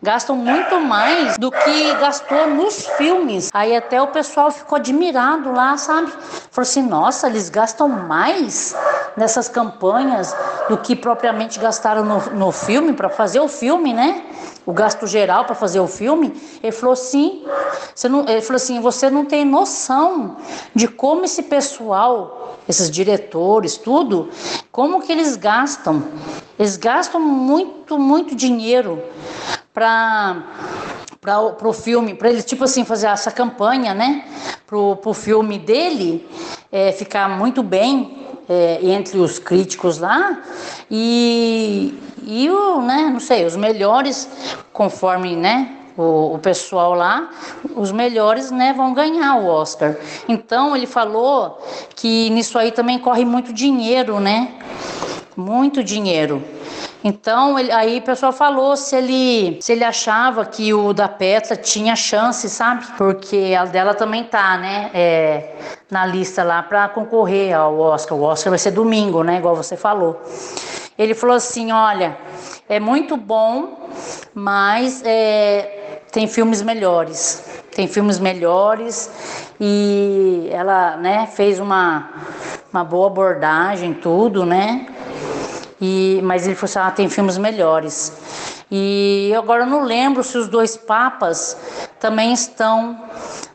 gastam 0.05 0.35
muito 0.35 0.79
mais 0.79 1.35
do 1.39 1.49
que 1.49 1.93
gastou 1.95 2.47
nos 2.47 2.85
filmes. 2.89 3.49
Aí 3.51 3.75
até 3.75 3.99
o 3.99 4.07
pessoal 4.07 4.51
ficou 4.51 4.75
admirado 4.75 5.51
lá, 5.51 5.75
sabe? 5.77 6.11
Falou 6.51 6.61
assim: 6.61 6.83
nossa, 6.83 7.27
eles 7.27 7.49
gastam 7.49 7.89
mais 7.89 8.75
nessas 9.17 9.49
campanhas 9.49 10.35
do 10.69 10.77
que 10.77 10.95
propriamente 10.95 11.59
gastaram 11.59 12.05
no, 12.05 12.19
no 12.35 12.51
filme, 12.51 12.93
para 12.93 13.09
fazer 13.09 13.39
o 13.39 13.47
filme, 13.47 13.93
né? 13.93 14.23
O 14.63 14.73
gasto 14.73 15.07
geral 15.07 15.45
para 15.45 15.55
fazer 15.55 15.79
o 15.79 15.87
filme. 15.87 16.39
Ele 16.61 16.71
falou 16.71 16.95
sim. 16.95 17.43
Você 17.93 18.07
não, 18.07 18.27
ele 18.29 18.41
falou 18.41 18.57
assim: 18.57 18.79
você 18.79 19.09
não 19.09 19.25
tem 19.25 19.43
noção 19.43 20.37
de 20.75 20.87
como 20.87 21.25
esse 21.25 21.41
pessoal, 21.43 22.59
esses 22.69 22.91
diretores, 22.91 23.75
tudo, 23.75 24.29
como 24.71 25.01
que 25.01 25.11
eles 25.11 25.35
gastam. 25.35 26.03
Eles 26.59 26.77
gastam 26.77 27.19
muito, 27.19 27.97
muito 27.97 28.35
dinheiro 28.35 29.03
para 29.75 30.43
para 31.21 31.67
o 31.67 31.73
filme, 31.73 32.13
para 32.13 32.29
ele 32.29 32.43
tipo 32.43 32.63
assim 32.63 32.85
fazer 32.85 33.07
essa 33.07 33.31
campanha, 33.31 33.95
né, 33.95 34.25
para 34.67 34.77
o 34.77 35.13
filme 35.13 35.57
dele 35.57 36.23
é, 36.71 36.91
ficar 36.91 37.27
muito 37.27 37.63
bem 37.63 38.27
é, 38.47 38.77
entre 38.83 39.17
os 39.17 39.39
críticos 39.39 39.97
lá 39.97 40.43
e, 40.89 41.99
e 42.23 42.47
o, 42.47 42.79
né, 42.79 43.09
não 43.11 43.19
sei, 43.19 43.43
os 43.43 43.55
melhores 43.55 44.29
conforme, 44.71 45.35
né, 45.35 45.75
o, 45.97 46.35
o, 46.35 46.39
pessoal 46.39 46.93
lá, 46.93 47.29
os 47.75 47.91
melhores 47.91 48.51
né, 48.51 48.71
vão 48.73 48.93
ganhar 48.93 49.37
o 49.37 49.47
Oscar. 49.47 49.95
Então 50.27 50.75
ele 50.75 50.85
falou 50.85 51.59
que 51.95 52.29
nisso 52.29 52.59
aí 52.59 52.71
também 52.71 52.99
corre 52.99 53.25
muito 53.25 53.53
dinheiro, 53.53 54.19
né? 54.19 54.53
Muito 55.35 55.83
dinheiro. 55.83 56.43
Então 57.07 57.59
ele, 57.59 57.71
aí 57.71 57.99
o 57.99 58.01
pessoal 58.01 58.33
falou 58.33 58.75
se 58.75 58.95
ele, 58.95 59.59
se 59.61 59.73
ele 59.73 59.83
achava 59.83 60.43
que 60.43 60.73
o 60.73 60.91
da 60.91 61.07
Petra 61.07 61.55
tinha 61.55 61.95
chance, 61.95 62.49
sabe? 62.49 62.83
Porque 62.97 63.55
a 63.55 63.63
dela 63.63 63.93
também 63.93 64.23
tá, 64.23 64.57
né? 64.57 64.89
É, 64.91 65.55
na 65.91 66.03
lista 66.03 66.43
lá 66.43 66.63
para 66.63 66.89
concorrer 66.89 67.55
ao 67.55 67.77
Oscar. 67.79 68.17
O 68.17 68.23
Oscar 68.23 68.49
vai 68.49 68.57
ser 68.57 68.71
domingo, 68.71 69.21
né? 69.21 69.37
Igual 69.37 69.55
você 69.55 69.77
falou. 69.77 70.19
Ele 70.97 71.13
falou 71.13 71.35
assim: 71.35 71.71
olha, 71.71 72.17
é 72.67 72.79
muito 72.79 73.15
bom, 73.15 73.87
mas 74.33 75.03
é, 75.05 76.01
tem 76.11 76.27
filmes 76.27 76.63
melhores. 76.63 77.45
Tem 77.75 77.87
filmes 77.87 78.17
melhores 78.17 79.11
e 79.59 80.49
ela, 80.51 80.97
né, 80.97 81.27
fez 81.27 81.59
uma, 81.59 82.09
uma 82.73 82.83
boa 82.83 83.07
abordagem, 83.07 83.93
tudo, 83.93 84.43
né? 84.43 84.87
E, 85.85 86.19
mas 86.23 86.47
ele 86.47 86.55
falou 86.55 86.65
assim, 86.65 86.79
ah, 86.79 86.91
tem 86.91 87.07
filmes 87.07 87.37
melhores. 87.37 88.11
E 88.71 89.31
agora 89.37 89.65
não 89.65 89.83
lembro 89.83 90.23
se 90.23 90.35
os 90.35 90.47
dois 90.47 90.75
papas 90.75 91.55
também 91.99 92.33
estão 92.33 92.99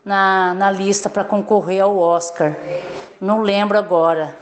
na, 0.05 0.55
na 0.55 0.71
lista 0.71 1.11
para 1.11 1.25
concorrer 1.25 1.83
ao 1.83 1.99
Oscar. 1.99 2.57
Não 3.21 3.40
lembro 3.40 3.77
agora. 3.77 4.37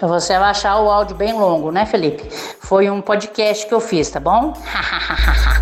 Você 0.00 0.36
vai 0.36 0.50
achar 0.50 0.80
o 0.80 0.90
áudio 0.90 1.14
bem 1.14 1.32
longo, 1.32 1.70
né, 1.70 1.86
Felipe? 1.86 2.28
Foi 2.60 2.90
um 2.90 3.00
podcast 3.00 3.66
que 3.66 3.72
eu 3.72 3.80
fiz, 3.80 4.10
tá 4.10 4.18
bom? 4.18 4.52